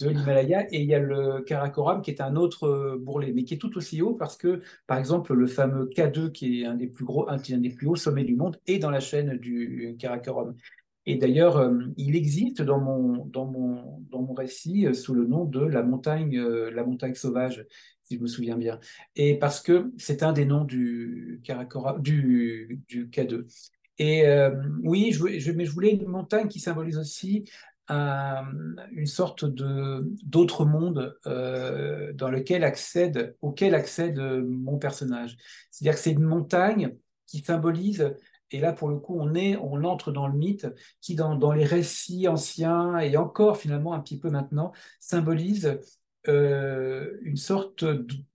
l'Himalaya 0.00 0.66
et 0.72 0.80
il 0.80 0.86
y 0.88 0.94
a 0.94 0.98
le 0.98 1.42
Karakoram 1.42 2.00
qui 2.00 2.10
est 2.10 2.22
un 2.22 2.34
autre 2.36 2.96
bourrelet, 3.00 3.32
mais 3.32 3.44
qui 3.44 3.54
est 3.54 3.58
tout 3.58 3.76
aussi 3.76 4.00
haut 4.02 4.14
parce 4.14 4.36
que, 4.36 4.62
par 4.86 4.98
exemple, 4.98 5.34
le 5.34 5.46
fameux 5.46 5.90
K2 5.94 6.32
qui 6.32 6.62
est 6.62 6.66
un 6.66 6.74
des 6.74 6.86
plus 6.86 7.06
un 7.28 7.58
des 7.58 7.70
plus 7.70 7.86
hauts 7.88 7.96
sommets 7.96 8.24
du 8.24 8.34
monde 8.34 8.58
est 8.66 8.78
dans 8.78 8.90
la 8.90 9.00
chaîne 9.00 9.36
du 9.36 9.96
Karakoram. 9.98 10.54
Et 11.04 11.16
d'ailleurs, 11.16 11.56
euh, 11.56 11.78
il 11.96 12.14
existe 12.14 12.62
dans 12.62 12.78
mon, 12.78 13.26
dans 13.26 13.46
mon, 13.46 14.00
dans 14.10 14.22
mon 14.22 14.34
récit 14.34 14.86
euh, 14.86 14.92
sous 14.92 15.14
le 15.14 15.26
nom 15.26 15.44
de 15.44 15.60
la 15.60 15.82
montagne, 15.82 16.38
euh, 16.38 16.70
la 16.70 16.84
montagne 16.84 17.14
sauvage, 17.14 17.66
si 18.04 18.16
je 18.16 18.20
me 18.20 18.26
souviens 18.26 18.56
bien. 18.56 18.78
Et 19.16 19.38
parce 19.38 19.60
que 19.60 19.92
c'est 19.98 20.22
un 20.22 20.32
des 20.32 20.44
noms 20.44 20.64
du, 20.64 21.42
du, 21.98 22.80
du 22.88 23.06
K2. 23.06 23.46
Et 23.98 24.24
oui, 24.82 25.12
je, 25.12 25.52
mais 25.52 25.64
je 25.64 25.70
voulais 25.70 25.92
une 25.92 26.08
montagne 26.08 26.48
qui 26.48 26.58
symbolise 26.58 26.98
aussi 26.98 27.44
une 27.88 29.06
sorte 29.06 29.44
d'autre 29.44 30.64
monde 30.64 31.16
dans 31.24 32.30
lequel 32.30 32.64
accède, 32.64 33.36
auquel 33.42 33.76
accède 33.76 34.18
mon 34.18 34.78
personnage. 34.78 35.36
C'est-à-dire 35.70 35.94
que 35.94 36.00
c'est 36.00 36.12
une 36.12 36.24
montagne 36.24 36.96
qui 37.26 37.40
symbolise 37.40 38.12
et 38.52 38.60
là, 38.60 38.72
pour 38.72 38.88
le 38.88 38.98
coup, 38.98 39.16
on, 39.18 39.34
est, 39.34 39.56
on 39.56 39.82
entre 39.84 40.12
dans 40.12 40.28
le 40.28 40.36
mythe 40.36 40.66
qui, 41.00 41.14
dans, 41.14 41.52
les 41.52 41.64
récits 41.64 42.28
anciens 42.28 42.98
et 42.98 43.16
encore 43.16 43.56
finalement 43.56 43.94
un 43.94 44.00
petit 44.00 44.18
peu 44.18 44.30
maintenant, 44.30 44.72
symbolise 45.00 45.78
euh, 46.28 47.18
une 47.22 47.36
sorte 47.36 47.84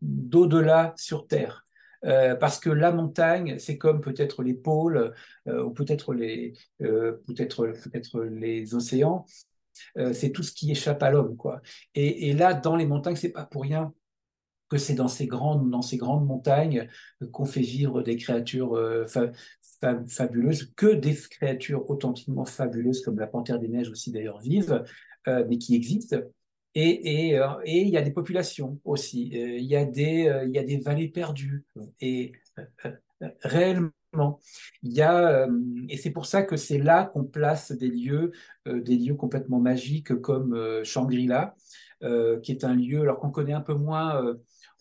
d'au-delà 0.02 0.94
sur 0.98 1.28
Terre. 1.28 1.66
Euh, 2.06 2.36
parce 2.36 2.60
que 2.60 2.70
la 2.70 2.92
montagne, 2.92 3.58
c'est 3.60 3.78
comme 3.78 4.02
peut-être 4.02 4.44
les 4.44 4.54
pôles 4.54 5.14
euh, 5.48 5.64
ou 5.64 5.72
peut-être 5.72 6.14
les, 6.14 6.54
peut-être, 6.80 7.68
peut-être 7.68 8.22
les 8.22 8.76
océans. 8.76 9.26
c'est 10.14 10.32
tout 10.32 10.44
ce 10.44 10.52
qui 10.52 10.72
échappe 10.72 11.04
à 11.04 11.12
l'homme, 11.12 11.38
quoi. 11.38 11.62
Et, 11.96 12.34
là, 12.34 12.54
dans 12.54 12.76
les 12.76 12.86
montagnes, 12.86 13.16
c'est 13.16 13.32
pas 13.32 13.46
pour 13.46 13.64
rien 13.64 13.94
que 14.70 14.78
c'est 14.78 14.96
dans 14.96 15.08
ces 15.08 15.28
grandes, 15.28 15.70
dans 15.70 15.82
ces 15.82 15.98
grandes 15.98 16.26
montagnes 16.26 16.90
qu'on 17.32 17.46
fait 17.46 17.62
vivre 17.62 18.02
des 18.02 18.18
créatures 18.18 18.78
fabuleuses, 20.08 20.74
que 20.76 20.94
des 20.94 21.16
créatures 21.16 21.90
authentiquement 21.90 22.46
fabuleuses 22.46 23.02
comme 23.02 23.20
la 23.20 23.28
panthère 23.28 23.60
des 23.60 23.68
neiges 23.68 23.90
aussi 23.90 24.12
d'ailleurs 24.12 24.40
vivent, 24.40 24.84
euh, 25.28 25.46
mais 25.48 25.58
qui 25.58 25.76
existent. 25.76 26.18
Euh, 26.18 26.24
et, 26.76 27.38
il 27.66 27.90
y 27.90 27.98
a 27.98 28.02
des 28.02 28.12
populations 28.12 28.80
aussi, 28.84 29.30
il 29.30 29.66
y 29.66 29.76
a 29.76 29.86
des, 29.86 30.32
il 30.46 30.52
y 30.52 30.60
a 30.60 30.64
des 30.64 30.78
vallées 30.78 31.08
perdues. 31.08 31.66
Et 32.02 32.34
réellement, 33.42 34.40
il 34.84 34.94
y 34.94 35.02
a, 35.02 35.48
et 35.90 35.98
c'est 35.98 36.12
pour 36.12 36.28
ça 36.28 36.44
que 36.44 36.56
c'est 36.56 36.78
là 36.78 37.06
qu'on 37.06 37.24
place 37.24 37.72
des 37.72 37.90
lieux, 37.90 38.32
des 38.66 38.96
lieux 38.96 39.16
complètement 39.16 39.60
magiques 39.60 40.14
comme 40.22 40.84
Shangri-La, 40.84 41.56
qui 42.44 42.52
est 42.52 42.64
un 42.64 42.76
lieu, 42.76 43.02
alors 43.02 43.20
qu'on 43.20 43.32
connaît 43.32 43.54
un 43.54 43.62
peu 43.62 43.74
moins 43.74 44.38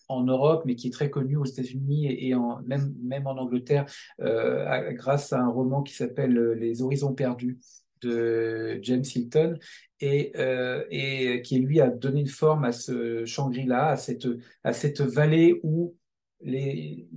en 0.09 0.23
Europe, 0.25 0.63
mais 0.65 0.77
qui 0.77 0.89
est 0.89 0.93
très 0.93 1.11
connu 1.11 1.37
aux 1.37 1.45
États-Unis 1.45 2.07
et, 2.07 2.35
même 2.67 3.27
en 3.27 3.37
Angleterre, 3.39 3.87
euh, 4.21 4.93
grâce 4.93 5.33
à 5.33 5.41
un 5.41 5.49
roman 5.49 5.83
qui 5.83 5.95
s'appelle 5.95 6.37
euh, 6.37 6.55
Les 6.55 6.83
Horizons 6.83 7.15
perdus 7.15 7.59
de 8.03 8.79
James 8.83 9.05
Hilton, 9.05 9.59
et, 10.01 10.33
euh, 10.37 10.85
et 10.91 11.41
qui 11.43 11.59
lui 11.59 11.81
a 11.81 11.89
donné 11.89 12.21
une 12.21 12.27
forme 12.29 12.65
à 12.65 12.73
ce 12.73 13.25
Shangri-La, 13.25 13.89
à 13.89 13.97
cette, 13.97 14.27
à 14.63 14.73
cette 14.73 15.01
vallée 15.01 15.59
où 15.63 15.95
les, 16.41 17.09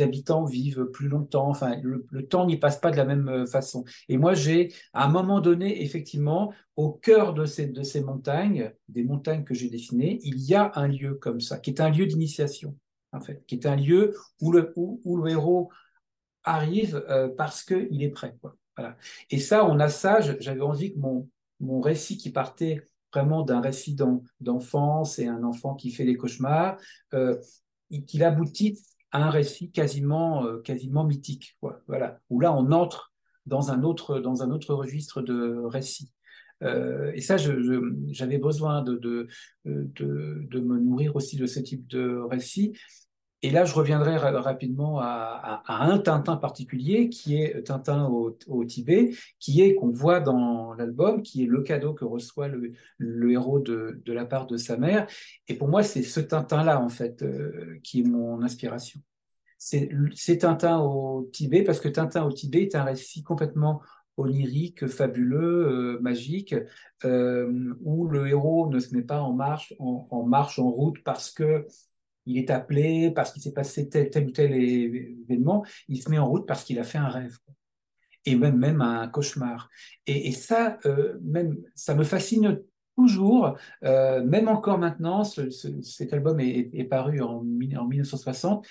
habitants 0.00 0.44
vivent 0.44 0.86
plus 0.86 1.08
longtemps. 1.08 1.48
Enfin, 1.48 1.76
le, 1.82 2.26
temps 2.26 2.46
n'y 2.46 2.56
passe 2.56 2.78
pas 2.78 2.90
de 2.90 2.96
la 2.96 3.04
même 3.04 3.28
euh, 3.28 3.46
façon. 3.46 3.84
Et 4.08 4.16
moi, 4.16 4.34
j'ai, 4.34 4.72
à 4.92 5.04
un 5.04 5.08
moment 5.08 5.40
donné, 5.40 5.82
effectivement, 5.82 6.52
au 6.76 6.90
cœur 6.90 7.34
de 7.34 7.44
ces, 7.44 7.66
de 7.66 7.82
ces 7.82 8.00
montagnes, 8.00 8.72
des 8.88 9.02
montagnes 9.02 9.44
que 9.44 9.54
j'ai 9.54 9.68
dessinées, 9.68 10.20
il 10.22 10.40
y 10.40 10.54
a 10.54 10.72
un 10.76 10.88
lieu 10.88 11.14
comme 11.14 11.40
ça, 11.40 11.58
qui 11.58 11.70
est 11.70 11.80
un 11.80 11.90
lieu 11.90 12.06
d'initiation, 12.06 12.76
en 13.12 13.20
fait, 13.20 13.44
qui 13.46 13.56
est 13.56 13.66
un 13.66 13.76
lieu 13.76 14.14
où 14.40 14.52
le, 14.52 14.72
où, 14.76 15.16
le 15.16 15.30
héros 15.30 15.70
arrive 16.44 17.04
euh, 17.08 17.28
parce 17.28 17.62
qu'il 17.62 18.02
est 18.02 18.10
prêt. 18.10 18.36
Quoi. 18.40 18.56
Voilà. 18.76 18.96
Et 19.30 19.38
ça, 19.38 19.66
on 19.66 19.78
a 19.80 19.88
ça, 19.88 20.20
j'avais 20.20 20.60
envie 20.60 20.94
que 20.94 20.98
mon, 20.98 21.28
mon 21.58 21.80
récit 21.80 22.16
qui 22.16 22.30
partait 22.30 22.82
vraiment 23.12 23.42
d'un 23.42 23.60
récit 23.60 23.96
d'enfance 24.40 25.18
et 25.18 25.26
un 25.26 25.42
enfant 25.42 25.74
qui 25.74 25.90
fait 25.90 26.04
des 26.04 26.16
cauchemars, 26.16 26.78
euh, 27.14 27.36
qu'il 28.06 28.24
aboutit 28.24 28.80
à 29.12 29.24
un 29.24 29.30
récit 29.30 29.70
quasiment, 29.70 30.44
euh, 30.46 30.58
quasiment 30.58 31.04
mythique. 31.04 31.58
Voilà, 31.88 32.20
où 32.30 32.40
là, 32.40 32.52
on 32.54 32.70
entre 32.72 33.12
dans 33.46 33.70
un 33.70 33.82
autre, 33.82 34.20
dans 34.20 34.42
un 34.42 34.50
autre 34.50 34.74
registre 34.74 35.22
de 35.22 35.60
récit. 35.64 36.12
Euh, 36.62 37.10
et 37.14 37.20
ça, 37.20 37.36
j'avais 37.36 38.38
besoin 38.38 38.82
de, 38.82 38.94
de, 38.96 39.28
de, 39.64 40.46
de, 40.48 40.60
me 40.60 40.78
nourrir 40.78 41.16
aussi 41.16 41.36
de 41.36 41.46
ce 41.46 41.58
type 41.58 41.86
de 41.88 42.18
récit. 42.18 42.74
Et 43.42 43.50
là, 43.50 43.64
je 43.64 43.72
reviendrai 43.72 44.16
rapidement 44.18 45.00
à, 45.00 45.62
un 45.66 45.98
Tintin 45.98 46.36
particulier, 46.36 47.08
qui 47.08 47.40
est 47.40 47.62
Tintin 47.64 48.06
au, 48.06 48.64
Tibet, 48.66 49.12
qui 49.38 49.62
est, 49.62 49.74
qu'on 49.74 49.90
voit 49.90 50.20
dans 50.20 50.74
l'album, 50.74 51.22
qui 51.22 51.44
est 51.44 51.46
le 51.46 51.62
cadeau 51.62 51.94
que 51.94 52.04
reçoit 52.04 52.48
le, 52.48 53.30
héros 53.30 53.58
de, 53.58 54.02
la 54.06 54.26
part 54.26 54.46
de 54.46 54.58
sa 54.58 54.76
mère. 54.76 55.06
Et 55.48 55.54
pour 55.56 55.68
moi, 55.68 55.82
c'est 55.82 56.02
ce 56.02 56.20
Tintin-là, 56.20 56.80
en 56.80 56.90
fait, 56.90 57.22
euh, 57.22 57.78
qui 57.82 58.00
est 58.00 58.04
mon 58.04 58.42
inspiration. 58.42 59.00
C'est 59.56 60.38
Tintin 60.38 60.78
au 60.80 61.28
Tibet, 61.32 61.64
parce 61.64 61.80
que 61.80 61.88
Tintin 61.88 62.24
au 62.24 62.32
Tibet 62.32 62.62
est 62.62 62.74
un 62.74 62.84
récit 62.84 63.22
complètement 63.22 63.80
onirique, 64.18 64.86
fabuleux, 64.86 65.96
euh, 65.96 66.00
magique, 66.00 66.54
euh, 67.04 67.74
où 67.82 68.06
le 68.08 68.26
héros 68.26 68.68
ne 68.68 68.78
se 68.78 68.94
met 68.94 69.02
pas 69.02 69.20
en 69.20 69.32
marche, 69.32 69.74
en 69.78 70.70
route, 70.70 71.02
parce 71.04 71.30
que 71.30 71.66
il 72.26 72.38
est 72.38 72.50
appelé 72.50 73.10
parce 73.10 73.32
qu'il 73.32 73.42
s'est 73.42 73.52
passé 73.52 73.88
tel, 73.88 74.10
tel, 74.10 74.26
ou 74.26 74.30
tel 74.30 74.52
événement, 74.52 75.64
il 75.88 76.02
se 76.02 76.10
met 76.10 76.18
en 76.18 76.28
route 76.28 76.46
parce 76.46 76.64
qu'il 76.64 76.78
a 76.78 76.84
fait 76.84 76.98
un 76.98 77.08
rêve. 77.08 77.38
Et 78.26 78.36
même, 78.36 78.58
même 78.58 78.82
un 78.82 79.08
cauchemar. 79.08 79.70
Et, 80.06 80.32
ça, 80.32 80.78
euh, 80.84 81.18
même, 81.22 81.56
ça 81.74 81.94
me 81.94 82.04
fascine 82.04 82.60
toujours, 82.96 83.56
euh, 83.84 84.22
même 84.22 84.48
encore 84.48 84.78
maintenant, 84.78 85.24
cet 85.24 86.12
album 86.12 86.38
est, 86.40 86.84
paru 86.84 87.22
en, 87.22 87.42
1960, 87.42 88.66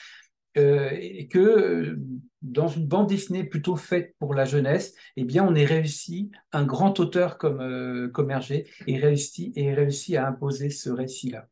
euh, 0.57 0.89
et 0.91 1.27
que 1.27 1.97
dans 2.43 2.67
une 2.67 2.85
bande 2.85 3.07
dessinée 3.07 3.43
plutôt 3.43 3.75
faite 3.75 4.15
pour 4.19 4.35
la 4.35 4.45
jeunesse, 4.45 4.93
eh 5.15 5.23
bien, 5.23 5.43
on 5.47 5.55
est 5.55 5.65
réussi, 5.65 6.29
un 6.51 6.65
grand 6.65 6.99
auteur 6.99 7.39
comme, 7.39 8.11
comme 8.13 8.29
Hergé, 8.29 8.67
réussi, 8.87 9.51
et 9.55 9.73
réussi 9.73 10.15
à 10.15 10.27
imposer 10.27 10.69
ce 10.69 10.91
récit-là. 10.91 11.47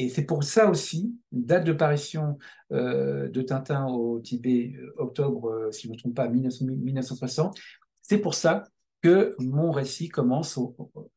Et 0.00 0.08
c'est 0.08 0.24
pour 0.24 0.44
ça 0.44 0.70
aussi, 0.70 1.14
date 1.30 1.64
de 1.64 1.74
parution 1.74 2.38
de 2.70 3.42
Tintin 3.42 3.86
au 3.86 4.18
Tibet, 4.20 4.72
octobre, 4.96 5.68
si 5.72 5.82
je 5.82 5.88
ne 5.88 5.92
me 5.92 5.98
trompe 5.98 6.14
pas, 6.14 6.26
1960, 6.26 7.58
c'est 8.00 8.16
pour 8.16 8.32
ça 8.32 8.64
que 9.02 9.34
mon 9.38 9.70
récit 9.70 10.08
commence 10.08 10.58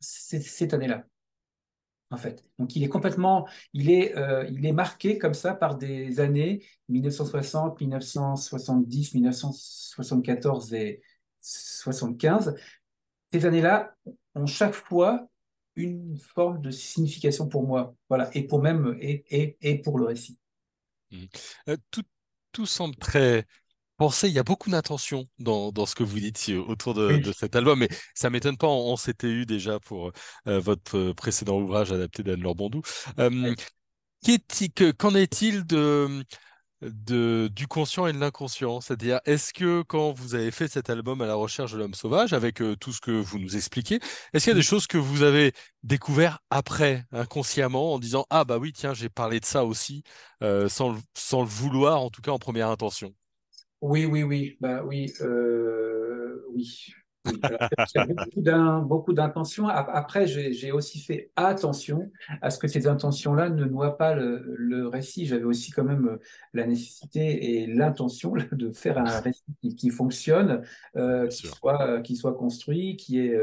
cette 0.01 0.73
année-là. 0.73 1.05
En 2.09 2.17
fait. 2.17 2.43
Donc 2.59 2.75
il 2.75 2.83
est 2.83 2.89
complètement, 2.89 3.47
il 3.71 3.89
est, 3.89 4.15
euh, 4.17 4.45
il 4.51 4.65
est 4.65 4.73
marqué 4.73 5.17
comme 5.17 5.33
ça 5.33 5.55
par 5.55 5.77
des 5.77 6.19
années 6.19 6.63
1960, 6.89 7.79
1970, 7.79 9.15
1974 9.15 10.73
et 10.73 11.01
75. 11.39 12.53
Ces 13.31 13.45
années-là 13.45 13.95
ont 14.35 14.45
chaque 14.45 14.73
fois 14.73 15.27
une 15.75 16.17
forme 16.17 16.61
de 16.61 16.71
signification 16.71 17.47
pour 17.47 17.65
moi, 17.65 17.95
voilà, 18.09 18.29
et 18.35 18.43
pour 18.43 18.61
même 18.61 18.97
et, 18.99 19.23
et, 19.29 19.57
et 19.61 19.77
pour 19.79 19.97
le 19.97 20.05
récit. 20.05 20.37
Mmh. 21.11 21.25
Euh, 21.69 21.77
tout, 21.91 22.03
tout 22.51 22.65
semble 22.65 22.95
très 22.95 23.45
pensez, 23.97 24.27
il 24.27 24.33
y 24.33 24.39
a 24.39 24.43
beaucoup 24.43 24.69
d'intentions 24.69 25.27
dans, 25.39 25.71
dans, 25.71 25.85
ce 25.85 25.95
que 25.95 26.03
vous 26.03 26.19
dites 26.19 26.51
autour 26.67 26.93
de, 26.93 27.17
de 27.17 27.31
cet 27.31 27.55
album, 27.55 27.79
mais 27.79 27.89
ça 28.13 28.29
m'étonne 28.29 28.57
pas, 28.57 28.67
on, 28.67 28.97
s'était 28.97 29.29
eu 29.29 29.45
déjà 29.45 29.79
pour 29.79 30.11
euh, 30.47 30.59
votre 30.59 31.13
précédent 31.13 31.59
ouvrage 31.59 31.91
adapté 31.91 32.23
d'Anne-Laure 32.23 32.55
Bondou. 32.55 32.81
Euh, 33.19 33.53
Qu'en 34.97 35.15
est-il 35.15 35.65
de, 35.65 36.23
de, 36.89 37.49
du 37.53 37.67
conscient 37.67 38.07
et 38.07 38.13
de 38.13 38.19
l'inconscient. 38.19 38.81
C'est-à-dire, 38.81 39.19
est-ce 39.25 39.53
que 39.53 39.81
quand 39.83 40.11
vous 40.11 40.35
avez 40.35 40.51
fait 40.51 40.67
cet 40.67 40.89
album 40.89 41.21
à 41.21 41.25
la 41.27 41.35
recherche 41.35 41.71
de 41.73 41.77
l'homme 41.77 41.93
sauvage, 41.93 42.33
avec 42.33 42.61
euh, 42.61 42.75
tout 42.75 42.91
ce 42.91 43.01
que 43.01 43.11
vous 43.11 43.39
nous 43.39 43.55
expliquez, 43.55 43.99
est-ce 44.33 44.45
qu'il 44.45 44.51
y 44.51 44.55
a 44.55 44.57
des 44.57 44.61
choses 44.61 44.87
que 44.87 44.97
vous 44.97 45.23
avez 45.23 45.53
découvert 45.83 46.39
après, 46.49 47.05
inconsciemment, 47.11 47.93
en 47.93 47.99
disant, 47.99 48.25
ah 48.29 48.43
bah 48.45 48.57
oui, 48.57 48.73
tiens, 48.73 48.93
j'ai 48.93 49.09
parlé 49.09 49.39
de 49.39 49.45
ça 49.45 49.65
aussi, 49.65 50.03
euh, 50.41 50.69
sans, 50.69 50.95
sans 51.13 51.41
le 51.41 51.47
vouloir, 51.47 52.01
en 52.01 52.09
tout 52.09 52.21
cas 52.21 52.31
en 52.31 52.39
première 52.39 52.69
intention? 52.69 53.13
Oui, 53.81 54.05
oui, 54.05 54.23
oui, 54.23 54.57
bah 54.61 54.81
oui, 54.83 55.13
euh, 55.21 56.45
oui. 56.53 56.93
Oui. 57.25 57.39
beaucoup 58.85 59.13
d'intentions. 59.13 59.67
Après, 59.67 60.27
j'ai 60.27 60.71
aussi 60.71 60.99
fait 60.99 61.31
attention 61.35 62.11
à 62.41 62.49
ce 62.49 62.59
que 62.59 62.67
ces 62.67 62.87
intentions-là 62.87 63.49
ne 63.49 63.65
noient 63.65 63.97
pas 63.97 64.13
le, 64.13 64.87
récit. 64.87 65.25
J'avais 65.25 65.43
aussi 65.43 65.71
quand 65.71 65.83
même 65.83 66.07
euh, 66.07 66.17
la 66.53 66.67
nécessité 66.67 67.61
et 67.61 67.67
l'intention 67.67 68.33
de 68.51 68.71
faire 68.71 68.97
un 68.97 69.19
récit 69.19 69.43
qui, 69.77 69.89
fonctionne, 69.89 70.63
euh, 70.95 71.27
qui, 71.27 71.47
soit, 71.47 72.01
qui 72.01 72.15
soit 72.15 72.35
construit, 72.35 72.97
qui 72.97 73.19
est 73.19 73.33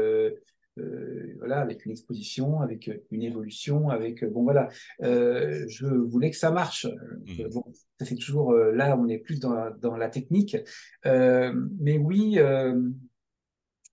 euh, 0.79 1.33
voilà, 1.39 1.59
avec 1.59 1.85
une 1.85 1.91
exposition, 1.91 2.61
avec 2.61 2.89
une 3.11 3.23
évolution, 3.23 3.89
avec 3.89 4.23
bon 4.23 4.43
voilà, 4.43 4.69
euh, 5.03 5.65
je 5.67 5.85
voulais 5.85 6.31
que 6.31 6.37
ça 6.37 6.51
marche. 6.51 6.87
Mmh. 7.25 7.49
Bon, 7.51 7.63
ça 7.99 8.05
fait 8.05 8.15
toujours 8.15 8.53
là, 8.53 8.97
on 8.97 9.07
est 9.09 9.17
plus 9.17 9.39
dans 9.39 9.53
la, 9.53 9.71
dans 9.71 9.97
la 9.97 10.09
technique, 10.09 10.55
mais 11.03 11.97
oui, 11.97 12.39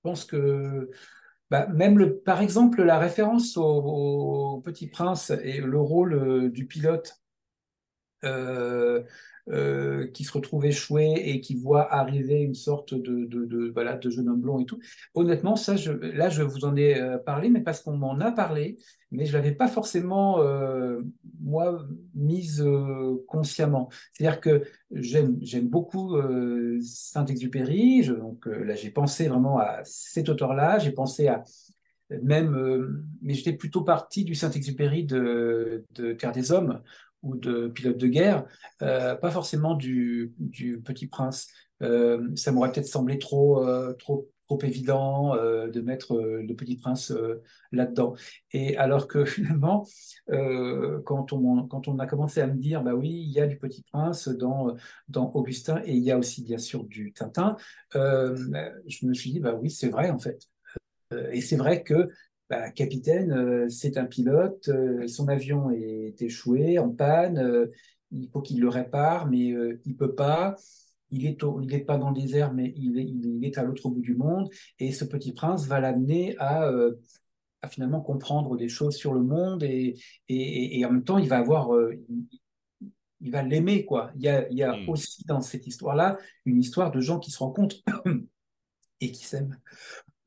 pense 0.02 0.24
que 0.24 0.90
bah, 1.50 1.66
même 1.68 1.98
le, 1.98 2.18
par 2.18 2.40
exemple 2.40 2.82
la 2.82 2.98
référence 2.98 3.56
au, 3.56 4.61
Petit 4.64 4.88
Prince 4.88 5.30
et 5.42 5.61
le 5.61 5.80
rôle 5.80 6.50
du 6.50 6.66
pilote. 6.66 7.14
Euh, 8.24 9.02
qui 10.12 10.24
se 10.24 10.32
retrouve 10.32 10.66
échoué 10.66 11.14
et 11.24 11.40
qui 11.40 11.54
voit 11.54 11.92
arriver 11.92 12.40
une 12.40 12.54
sorte 12.54 12.94
de, 12.94 13.70
voilà, 13.72 13.96
de 13.96 14.11
jeune 14.11 14.28
homme 14.28 14.40
blond 14.40 14.61
et 14.61 14.66
tout. 14.66 14.78
Honnêtement, 15.14 15.56
ça, 15.56 15.74
là, 16.02 16.28
je 16.28 16.42
vous 16.42 16.64
en 16.64 16.76
ai 16.76 17.00
euh, 17.00 17.18
parlé, 17.18 17.48
mais 17.48 17.61
parce 17.61 17.80
qu'on 17.80 17.96
m'en 17.96 18.20
a 18.20 18.30
parlé, 18.30 18.76
mais 19.11 19.24
je 19.24 19.32
ne 19.32 19.38
l'avais 19.38 19.54
pas 19.54 19.68
forcément, 19.68 20.40
euh, 20.40 21.00
moi, 21.40 21.87
mise 22.14 22.64
consciemment. 23.26 23.88
C'est-à-dire 24.12 24.40
que 24.40 24.62
j'aime 24.92 25.68
beaucoup 25.68 26.16
Saint-Exupéry, 26.80 28.06
donc 28.06 28.46
là, 28.46 28.74
j'ai 28.74 28.90
pensé 28.90 29.28
vraiment 29.28 29.58
à 29.58 29.80
cet 29.84 30.28
auteur-là, 30.28 30.78
j'ai 30.78 30.92
pensé 30.92 31.28
à 31.28 31.44
même, 32.22 33.04
mais 33.20 33.34
j'étais 33.34 33.52
plutôt 33.52 33.82
parti 33.82 34.24
du 34.24 34.34
Saint-Exupéry 34.34 35.04
de, 35.04 35.84
de 35.94 36.12
Terre 36.12 36.32
des 36.32 36.52
Hommes, 36.52 36.80
ou 37.22 37.37
de 37.37 37.68
pilote 37.68 37.98
de 37.98 38.07
guerre, 38.07 38.44
euh, 38.83 39.14
pas 39.14 39.31
forcément 39.31 39.74
du, 39.74 40.35
Petit 40.85 41.07
Prince. 41.07 41.48
Euh, 41.83 42.28
ça 42.35 42.52
m'aurait 42.52 42.72
peut-être 42.72 42.87
semblé 42.87 43.18
trop, 43.18 43.64
euh, 43.64 43.92
trop, 43.94 44.28
trop 44.46 44.59
évident 44.62 45.35
de 45.37 45.81
mettre 45.81 46.16
le 46.16 46.54
Petit 46.54 46.76
Prince 46.76 47.12
là-dedans. 47.72 48.14
Et 48.52 48.76
alors 48.76 49.07
que 49.09 49.24
finalement, 49.26 49.87
quand, 50.28 51.33
on, 51.33 51.66
quand 51.66 51.88
on 51.88 51.98
a 51.98 52.07
commencé 52.07 52.40
à 52.40 52.46
me 52.46 52.57
dire, 52.57 52.83
bah 52.83 52.94
oui, 52.94 53.11
il 53.11 53.31
y 53.31 53.40
a 53.40 53.46
du 53.46 53.59
Petit 53.59 53.83
Prince 53.83 54.28
dans, 54.28 54.74
dans 55.09 55.31
Augustin 55.33 55.83
et 55.85 55.94
il 55.94 56.02
y 56.02 56.11
a 56.11 56.18
aussi 56.18 56.42
bien 56.42 56.59
sûr 56.59 56.85
du 56.85 57.12
Tintin, 57.12 57.57
je 57.94 59.07
me 59.07 59.14
suis 59.14 59.33
dit, 59.33 59.40
bah 59.40 59.54
oui, 59.54 59.70
c'est 59.70 59.88
vrai 59.88 60.11
en 60.11 60.18
fait. 60.18 60.48
Et 61.33 61.40
c'est 61.40 61.57
vrai 61.57 61.83
que 61.83 62.11
bah, 62.48 62.70
capitaine, 62.70 63.32
euh, 63.32 63.68
c'est 63.68 63.98
un 63.98 64.06
pilote, 64.06 64.68
euh, 64.68 65.06
son 65.06 65.28
avion 65.28 65.70
est 65.70 66.20
échoué, 66.22 66.78
en 66.78 66.88
panne, 66.88 67.38
euh, 67.38 67.66
il 68.11 68.30
faut 68.30 68.40
qu'il 68.40 68.61
le 68.61 68.68
répare, 68.68 69.28
mais 69.28 69.52
il 69.84 69.96
peut 69.96 70.14
pas. 70.14 70.56
Il 71.11 71.26
est, 71.26 71.38
il 71.62 71.68
n'est 71.68 71.80
pas 71.80 71.98
dans 71.98 72.11
le 72.11 72.20
désert, 72.20 72.52
mais 72.54 72.72
il 72.76 72.98
est, 72.98 73.04
il 73.04 73.44
est 73.44 73.58
à 73.58 73.64
l'autre 73.64 73.88
bout 73.90 74.00
du 74.00 74.14
monde. 74.14 74.48
Et 74.78 74.92
ce 74.92 75.04
petit 75.04 75.32
prince 75.32 75.66
va 75.66 75.78
l'amener 75.78 76.34
à, 76.38 76.70
à, 77.61 77.68
finalement 77.68 78.00
comprendre 78.00 78.56
des 78.56 78.68
choses 78.68 78.96
sur 78.96 79.12
le 79.12 79.22
monde 79.22 79.62
et, 79.62 79.98
et, 80.28 80.80
et 80.80 80.84
en 80.87 80.92
même 80.92 81.04
temps, 81.04 81.18
il 81.18 81.28
va 81.28 81.38
avoir, 81.38 81.68
il, 83.20 83.30
va 83.30 83.42
l'aimer, 83.42 83.84
quoi. 83.84 84.11
Il 84.16 84.22
y 84.22 84.28
a, 84.28 84.48
il 84.50 84.56
y 84.56 84.62
a 84.62 84.74
hmm. 84.74 84.88
aussi 84.88 85.24
dans 85.26 85.42
cette 85.42 85.66
histoire-là 85.66 86.18
une 86.46 86.58
histoire 86.58 86.90
de 86.90 87.00
gens 87.00 87.18
qui 87.18 87.30
se 87.30 87.38
rencontrent 87.38 87.82
et 89.02 89.12
qui 89.12 89.24
s'aiment. 89.24 89.58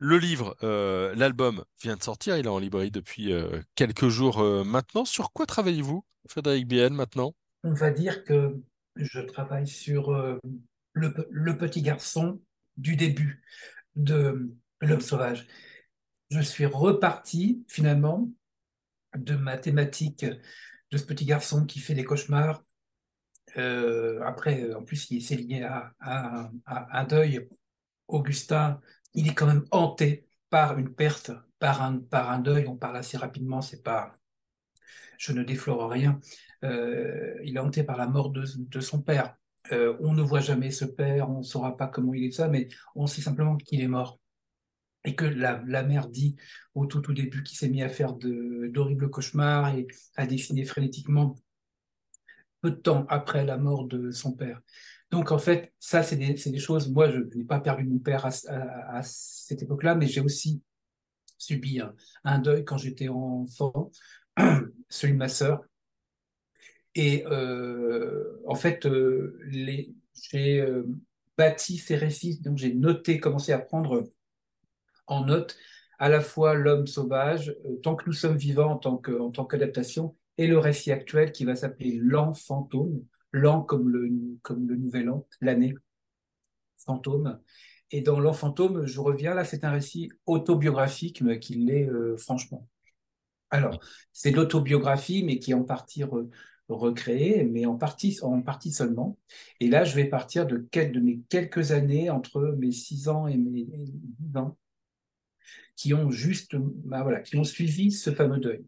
Le 0.03 0.17
livre, 0.17 0.57
euh, 0.63 1.13
l'album 1.13 1.63
vient 1.79 1.95
de 1.95 2.01
sortir, 2.01 2.35
il 2.35 2.47
est 2.47 2.49
en 2.49 2.57
librairie 2.57 2.89
depuis 2.89 3.31
euh, 3.31 3.61
quelques 3.75 4.07
jours 4.07 4.39
euh, 4.39 4.63
maintenant. 4.63 5.05
Sur 5.05 5.31
quoi 5.31 5.45
travaillez-vous, 5.45 6.03
Frédéric 6.27 6.67
Bien, 6.67 6.89
maintenant? 6.89 7.35
On 7.63 7.73
va 7.73 7.91
dire 7.91 8.23
que 8.23 8.59
je 8.95 9.19
travaille 9.19 9.67
sur 9.67 10.11
le, 10.93 11.51
petit 11.55 11.83
garçon 11.83 12.41
du 12.77 12.95
début 12.95 13.43
de 13.95 14.49
L'homme 14.81 15.01
sauvage. 15.01 15.45
Je 16.31 16.41
suis 16.41 16.65
reparti 16.65 17.63
finalement 17.67 18.27
de 19.15 19.35
ma 19.35 19.57
thématique 19.59 20.25
de 20.25 20.97
ce 20.97 21.05
petit 21.05 21.25
garçon 21.25 21.67
qui 21.67 21.77
fait 21.77 21.93
des 21.93 22.05
cauchemars. 22.05 22.63
après, 23.55 24.73
en 24.73 24.81
plus, 24.81 25.11
il 25.11 25.21
s'est 25.21 25.35
lié 25.35 25.61
à, 25.61 25.93
à 25.99 26.49
un 26.65 27.03
deuil. 27.03 27.47
Augustin 28.07 28.81
il 29.13 29.27
est 29.27 29.33
quand 29.33 29.47
même 29.47 29.65
hanté 29.71 30.27
par 30.49 30.77
une 30.77 30.93
perte, 30.93 31.31
par 31.59 31.81
un, 31.81 32.39
deuil. 32.39 32.67
On 32.67 32.77
parle 32.77 32.97
assez 32.97 33.17
rapidement, 33.17 33.61
c'est 33.61 33.83
pas, 33.83 34.17
je 35.17 35.31
ne 35.33 35.43
déflore 35.43 35.89
rien. 35.89 36.19
Euh, 36.63 37.35
il 37.43 37.55
est 37.55 37.59
hanté 37.59 37.83
par 37.83 37.97
la 37.97 38.07
mort 38.07 38.31
de, 38.31 38.45
son 38.81 39.01
père. 39.01 39.35
Euh, 39.71 39.95
on 39.99 40.13
ne 40.13 40.21
voit 40.21 40.41
jamais 40.41 40.71
ce 40.71 40.85
père, 40.85 41.29
on 41.29 41.39
ne 41.39 41.43
saura 41.43 41.77
pas 41.77 41.87
comment 41.87 42.13
il 42.13 42.25
est 42.25 42.31
ça, 42.31 42.47
mais 42.47 42.67
on 42.95 43.07
sait 43.07 43.21
simplement 43.21 43.57
qu'il 43.57 43.81
est 43.81 43.87
mort. 43.87 44.19
Et 45.03 45.15
que 45.15 45.25
la, 45.25 45.63
la 45.65 45.83
mère 45.83 46.07
dit 46.09 46.35
au 46.75 46.85
tout, 46.85 47.01
tout 47.01 47.13
début 47.13 47.41
qu'il 47.43 47.57
s'est 47.57 47.69
mis 47.69 47.81
à 47.81 47.89
faire 47.89 48.13
d'horribles 48.13 49.09
cauchemars 49.09 49.75
et 49.75 49.87
à 50.15 50.27
dessiner 50.27 50.63
frénétiquement 50.63 51.35
peu 52.61 52.71
de 52.71 52.75
temps 52.75 53.05
après 53.09 53.43
la 53.43 53.57
mort 53.57 53.85
de 53.85 54.11
son 54.11 54.33
père. 54.33 54.61
Donc, 55.11 55.33
en 55.33 55.37
fait, 55.37 55.73
ça, 55.77 56.03
c'est 56.03 56.15
des, 56.15 56.59
choses. 56.59 56.89
Moi, 56.89 57.09
je 57.11 57.19
n'ai 57.35 57.43
pas 57.43 57.59
perdu 57.59 57.83
mon 57.83 57.99
père 57.99 58.25
à, 58.25 59.01
cette 59.03 59.61
époque-là, 59.61 59.93
mais 59.93 60.07
j'ai 60.07 60.21
aussi 60.21 60.61
subi 61.37 61.81
un, 62.23 62.39
deuil 62.39 62.63
quand 62.63 62.77
j'étais 62.77 63.09
enfant, 63.09 63.91
celui 64.89 65.13
de 65.13 65.17
ma 65.17 65.27
sœur. 65.27 65.63
Et 66.95 67.25
euh, 67.27 68.41
en 68.47 68.55
fait, 68.55 68.85
euh, 68.85 69.37
j'ai 69.49 70.61
euh, 70.61 70.83
bâti 71.37 71.77
ces 71.77 71.95
récits, 71.95 72.39
donc 72.39 72.57
j'ai 72.57 72.73
noté, 72.73 73.19
commencé 73.19 73.51
à 73.51 73.59
prendre 73.59 74.09
en 75.07 75.25
note 75.25 75.57
à 75.99 76.07
la 76.07 76.21
fois 76.21 76.53
l'homme 76.53 76.87
sauvage, 76.87 77.55
tant 77.83 77.95
que 77.95 78.05
nous 78.07 78.13
sommes 78.13 78.37
vivants 78.37 78.79
en 78.83 79.31
tant 79.31 79.45
qu'adaptation, 79.45 80.15
et 80.37 80.47
le 80.47 80.57
récit 80.57 80.91
actuel 80.91 81.31
qui 81.31 81.45
va 81.45 81.55
s'appeler 81.55 81.99
L'enfantôme, 82.01 83.03
fantôme, 83.33 83.41
l'an 83.41 83.61
comme 83.61 83.89
le, 83.89 84.37
comme 84.41 84.67
le 84.67 84.75
nouvel 84.75 85.09
an, 85.09 85.27
l'année, 85.41 85.75
fantôme. 86.77 87.39
Et 87.91 88.01
dans 88.01 88.19
L'Enfantôme, 88.19 88.85
je 88.85 88.99
reviens, 89.01 89.33
là, 89.33 89.43
c'est 89.43 89.63
un 89.65 89.71
récit 89.71 90.11
autobiographique, 90.25 91.21
mais 91.21 91.39
qui 91.39 91.55
l'est 91.55 91.89
euh, 91.89 92.15
franchement. 92.17 92.67
Alors, 93.49 93.79
c'est 94.13 94.31
l'autobiographie, 94.31 95.23
mais 95.23 95.39
qui 95.39 95.51
est 95.51 95.55
en 95.55 95.63
partie 95.63 96.03
recréée, 96.69 97.43
mais 97.43 97.65
en 97.65 97.75
partie, 97.75 98.17
en 98.21 98.41
partie 98.41 98.71
seulement. 98.71 99.17
Et 99.59 99.67
là, 99.67 99.83
je 99.83 99.95
vais 99.95 100.05
partir 100.05 100.47
de, 100.47 100.57
de 100.71 100.99
mes 101.01 101.19
quelques 101.27 101.71
années, 101.71 102.09
entre 102.09 102.55
mes 102.57 102.71
6 102.71 103.09
ans 103.09 103.27
et 103.27 103.35
mes 103.35 103.65
10 103.65 104.37
ans, 104.37 104.57
qui 105.75 105.93
ont 105.93 106.09
juste, 106.11 106.55
bah 106.55 107.03
voilà, 107.03 107.19
qui 107.19 107.35
ont 107.35 107.43
suivi 107.43 107.91
ce 107.91 108.11
fameux 108.11 108.39
deuil. 108.39 108.63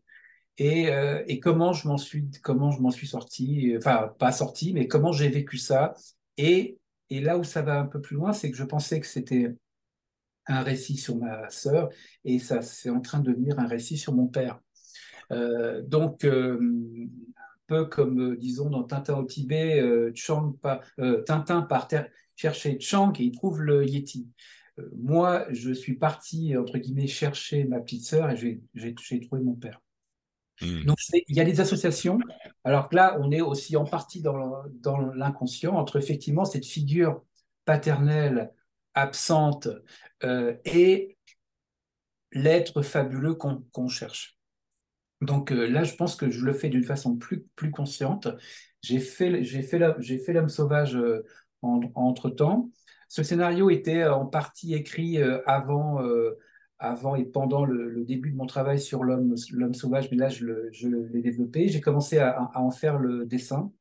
Et, 0.58 0.90
euh, 0.90 1.24
et 1.28 1.40
comment 1.40 1.74
je 1.74 1.88
m'en 1.88 1.98
suis, 1.98 2.30
comment 2.44 2.72
je 2.72 2.80
m'en 2.80 2.92
suis 2.92 3.08
sorti, 3.08 3.74
enfin 3.78 4.14
pas 4.20 4.32
sorti, 4.32 4.74
mais 4.74 4.88
comment 4.88 5.12
j'ai 5.12 5.30
vécu 5.30 5.58
ça. 5.58 5.94
Et, 6.38 6.78
et 7.10 7.22
là 7.22 7.38
où 7.38 7.44
ça 7.44 7.62
va 7.62 7.80
un 7.80 7.86
peu 7.86 8.02
plus 8.02 8.16
loin, 8.16 8.34
c'est 8.34 8.52
que 8.52 8.58
je 8.58 8.64
pensais 8.64 9.00
que 9.00 9.08
c'était 9.08 9.56
un 10.46 10.62
récit 10.62 10.98
sur 10.98 11.16
ma 11.18 11.50
sœur, 11.50 11.90
et 12.26 12.38
ça 12.38 12.62
c'est 12.62 12.90
en 12.90 13.02
train 13.02 13.20
de 13.20 13.32
devenir 13.32 13.60
un 13.60 13.68
récit 13.68 13.98
sur 13.98 14.14
mon 14.14 14.28
père. 14.28 14.60
Euh, 15.32 15.82
donc 15.82 16.26
euh, 16.26 16.60
un 16.60 17.60
peu 17.68 17.86
comme 17.86 18.36
disons 18.38 18.70
dans 18.70 18.84
Tintin 18.84 19.16
au 19.16 19.24
Tibet, 19.24 19.82
Tintin 21.26 21.62
part 21.64 21.88
chercher 22.36 22.80
Chang 22.80 23.14
et 23.20 23.24
il 23.24 23.32
trouve 23.32 23.62
le 23.62 23.86
Yeti. 23.86 24.28
moi, 24.98 25.46
je 25.52 25.72
suis 25.72 25.96
parti 25.96 26.56
entre 26.58 26.78
guillemets 26.78 27.08
chercher 27.08 27.64
ma 27.64 27.80
petite 27.80 28.06
sœur 28.06 28.30
et 28.30 28.60
j'ai 28.76 29.22
trouvé 29.22 29.42
mon 29.42 29.56
père. 29.56 29.83
Hmm. 30.62 30.86
Donc, 30.86 30.98
il 31.14 31.36
y 31.36 31.40
a 31.40 31.46
des 31.46 31.60
associations. 31.62 32.20
Alors 32.64 32.90
que 32.90 32.96
là, 32.96 33.18
on 33.20 33.32
est 33.32 33.42
aussi 33.42 33.76
en 33.76 33.86
partie 33.86 34.22
dans, 34.22 34.64
l'inconscient 35.16 35.76
entre 35.76 35.98
effectivement 35.98 36.46
cette 36.46 36.66
figure 36.66 37.24
paternelle 37.66 38.52
absente 38.94 39.68
euh, 40.24 40.56
et 40.66 41.18
l'être 42.32 42.82
fabuleux 42.82 43.36
qu'on 43.36 43.88
cherche. 43.88 44.38
Donc 45.22 45.52
euh, 45.52 45.68
là, 45.68 45.84
je 45.84 45.96
pense 45.96 46.16
que 46.16 46.30
je 46.30 46.44
le 46.44 46.54
fais 46.54 46.70
d'une 46.70 46.84
façon 46.84 47.16
plus, 47.16 47.46
plus 47.56 47.72
consciente. 47.72 48.28
J'ai 48.82 49.00
fait, 49.00 49.44
fait, 49.44 50.34
l'homme 50.34 50.50
sauvage 50.50 50.96
euh, 50.96 51.26
entre 51.62 52.30
temps. 52.30 52.70
Ce 53.08 53.24
scénario 53.24 53.70
était 53.70 54.06
en 54.06 54.26
partie 54.26 54.74
écrit 54.74 55.22
avant 55.46 56.02
avant 56.84 57.16
et 57.16 57.24
pendant 57.24 57.66
le, 57.66 58.04
début 58.04 58.32
de 58.32 58.36
mon 58.36 58.46
travail 58.46 58.80
sur 58.80 59.04
l'homme 59.04 59.74
sauvage, 59.74 60.12
mais 60.12 60.18
là, 60.18 60.30
je 60.30 60.46
l'ai 60.88 61.22
développé. 61.22 61.70
J'ai 61.70 61.82
commencé 61.82 62.20
à, 62.20 62.52
en 62.56 62.72
faire 62.72 63.00
le 63.00 63.26
dessin. 63.26 63.72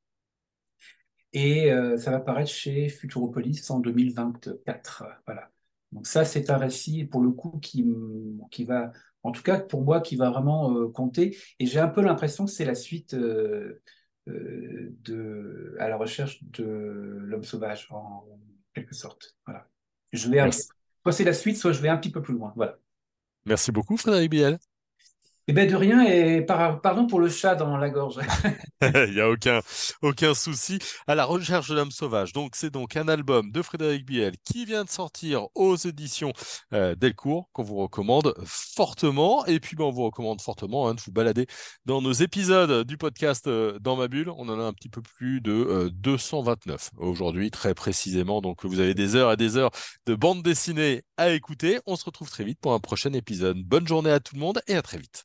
Et 1.33 1.73
euh, 1.73 1.97
ça 1.97 2.11
va 2.11 2.21
paraître 2.21 2.51
chez 2.51 2.89
Futuropolis 2.89 3.71
en 3.71 3.81
2024. 3.81 5.05
Voilà. 5.27 5.51
Donc 5.91 6.07
ça, 6.07 6.25
c'est 6.25 6.51
un 6.51 6.59
récit, 6.59 7.05
pour 7.05 7.23
le 7.23 7.31
coup, 7.31 7.59
qui, 7.59 7.87
qui 8.51 8.65
va, 8.65 8.93
en 9.23 9.33
tout 9.33 9.43
cas 9.43 9.59
pour 9.59 9.83
moi, 9.83 10.01
qui 10.01 10.17
va 10.17 10.31
vraiment 10.31 10.77
euh, 10.77 10.89
compter. 10.89 11.37
Et 11.59 11.67
j'ai 11.67 11.81
un 11.81 11.89
peu 11.89 12.03
l'impression 12.03 12.45
que 12.45 12.51
c'est 12.51 12.65
la 12.65 12.75
suite 12.75 13.15
euh, 13.15 13.83
de, 14.27 15.75
à 15.81 15.89
la 15.89 15.97
recherche 15.97 16.45
de 16.45 16.65
l'homme 16.65 17.45
sauvage, 17.45 17.89
en 17.91 18.25
quelque 18.75 18.95
sorte. 18.95 19.37
Voilà. 19.47 19.69
Je 20.13 20.29
vais, 20.29 20.51
soit 20.51 21.13
c'est 21.13 21.25
la 21.25 21.33
suite, 21.33 21.57
soit 21.57 21.73
je 21.73 21.81
vais 21.81 21.89
un 21.89 21.97
petit 21.97 22.13
peu 22.13 22.23
plus 22.23 22.35
loin. 22.35 22.53
Voilà. 22.55 22.79
Merci 23.47 23.71
beaucoup, 23.73 23.97
Frédéric 23.97 24.31
Biel. 24.31 24.59
Eh 25.49 25.53
bien, 25.53 25.67
de 25.67 25.75
rien, 25.75 26.05
et 26.05 26.41
pardon 26.43 27.07
pour 27.09 27.19
le 27.19 27.29
chat 27.29 27.57
dans 27.57 27.77
la 27.77 27.91
gorge. 27.91 28.21
Il 28.83 29.15
n'y 29.15 29.21
a 29.21 29.29
aucun, 29.29 29.61
aucun 30.01 30.35
souci. 30.35 30.79
À 31.07 31.15
la 31.15 31.25
recherche 31.25 31.69
de 31.69 31.75
l'homme 31.75 31.91
sauvage. 31.91 32.33
Donc, 32.33 32.55
c'est 32.55 32.71
donc 32.71 32.97
un 32.97 33.09
album 33.09 33.51
de 33.51 33.63
Frédéric 33.63 34.05
Biel 34.05 34.35
qui 34.45 34.65
vient 34.65 34.85
de 34.85 34.91
sortir 34.91 35.47
aux 35.55 35.77
éditions 35.77 36.33
euh, 36.73 36.95
Delcourt, 36.95 37.49
qu'on 37.53 37.63
vous 37.63 37.77
recommande 37.77 38.35
fortement. 38.45 39.45
Et 39.47 39.61
puis, 39.61 39.77
ben, 39.77 39.85
on 39.85 39.91
vous 39.91 40.05
recommande 40.05 40.41
fortement 40.41 40.89
hein, 40.89 40.95
de 40.95 41.01
vous 41.01 41.13
balader 41.13 41.47
dans 41.87 42.03
nos 42.03 42.13
épisodes 42.13 42.87
du 42.87 42.97
podcast 42.97 43.47
euh, 43.47 43.79
Dans 43.81 43.97
ma 43.97 44.09
bulle. 44.09 44.31
On 44.31 44.49
en 44.49 44.61
a 44.61 44.65
un 44.65 44.73
petit 44.73 44.89
peu 44.89 45.03
plus 45.03 45.41
de 45.41 45.91
229 45.93 46.91
euh, 47.01 47.05
aujourd'hui, 47.05 47.51
très 47.51 47.75
précisément. 47.75 48.41
Donc, 48.41 48.65
vous 48.65 48.81
avez 48.81 48.95
des 48.95 49.17
heures 49.17 49.33
et 49.33 49.37
des 49.37 49.57
heures 49.57 49.71
de 50.07 50.15
bande 50.15 50.43
dessinée 50.43 51.03
à 51.17 51.31
écouter. 51.31 51.81
On 51.87 51.97
se 51.97 52.05
retrouve 52.05 52.31
très 52.31 52.45
vite 52.45 52.59
pour 52.61 52.75
un 52.75 52.81
prochain 52.81 53.13
épisode. 53.13 53.59
Bonne 53.65 53.89
journée 53.89 54.11
à 54.11 54.21
tout 54.21 54.35
le 54.37 54.41
monde 54.41 54.61
et 54.69 54.75
à 54.77 54.83
très 54.83 54.99
vite. 54.99 55.25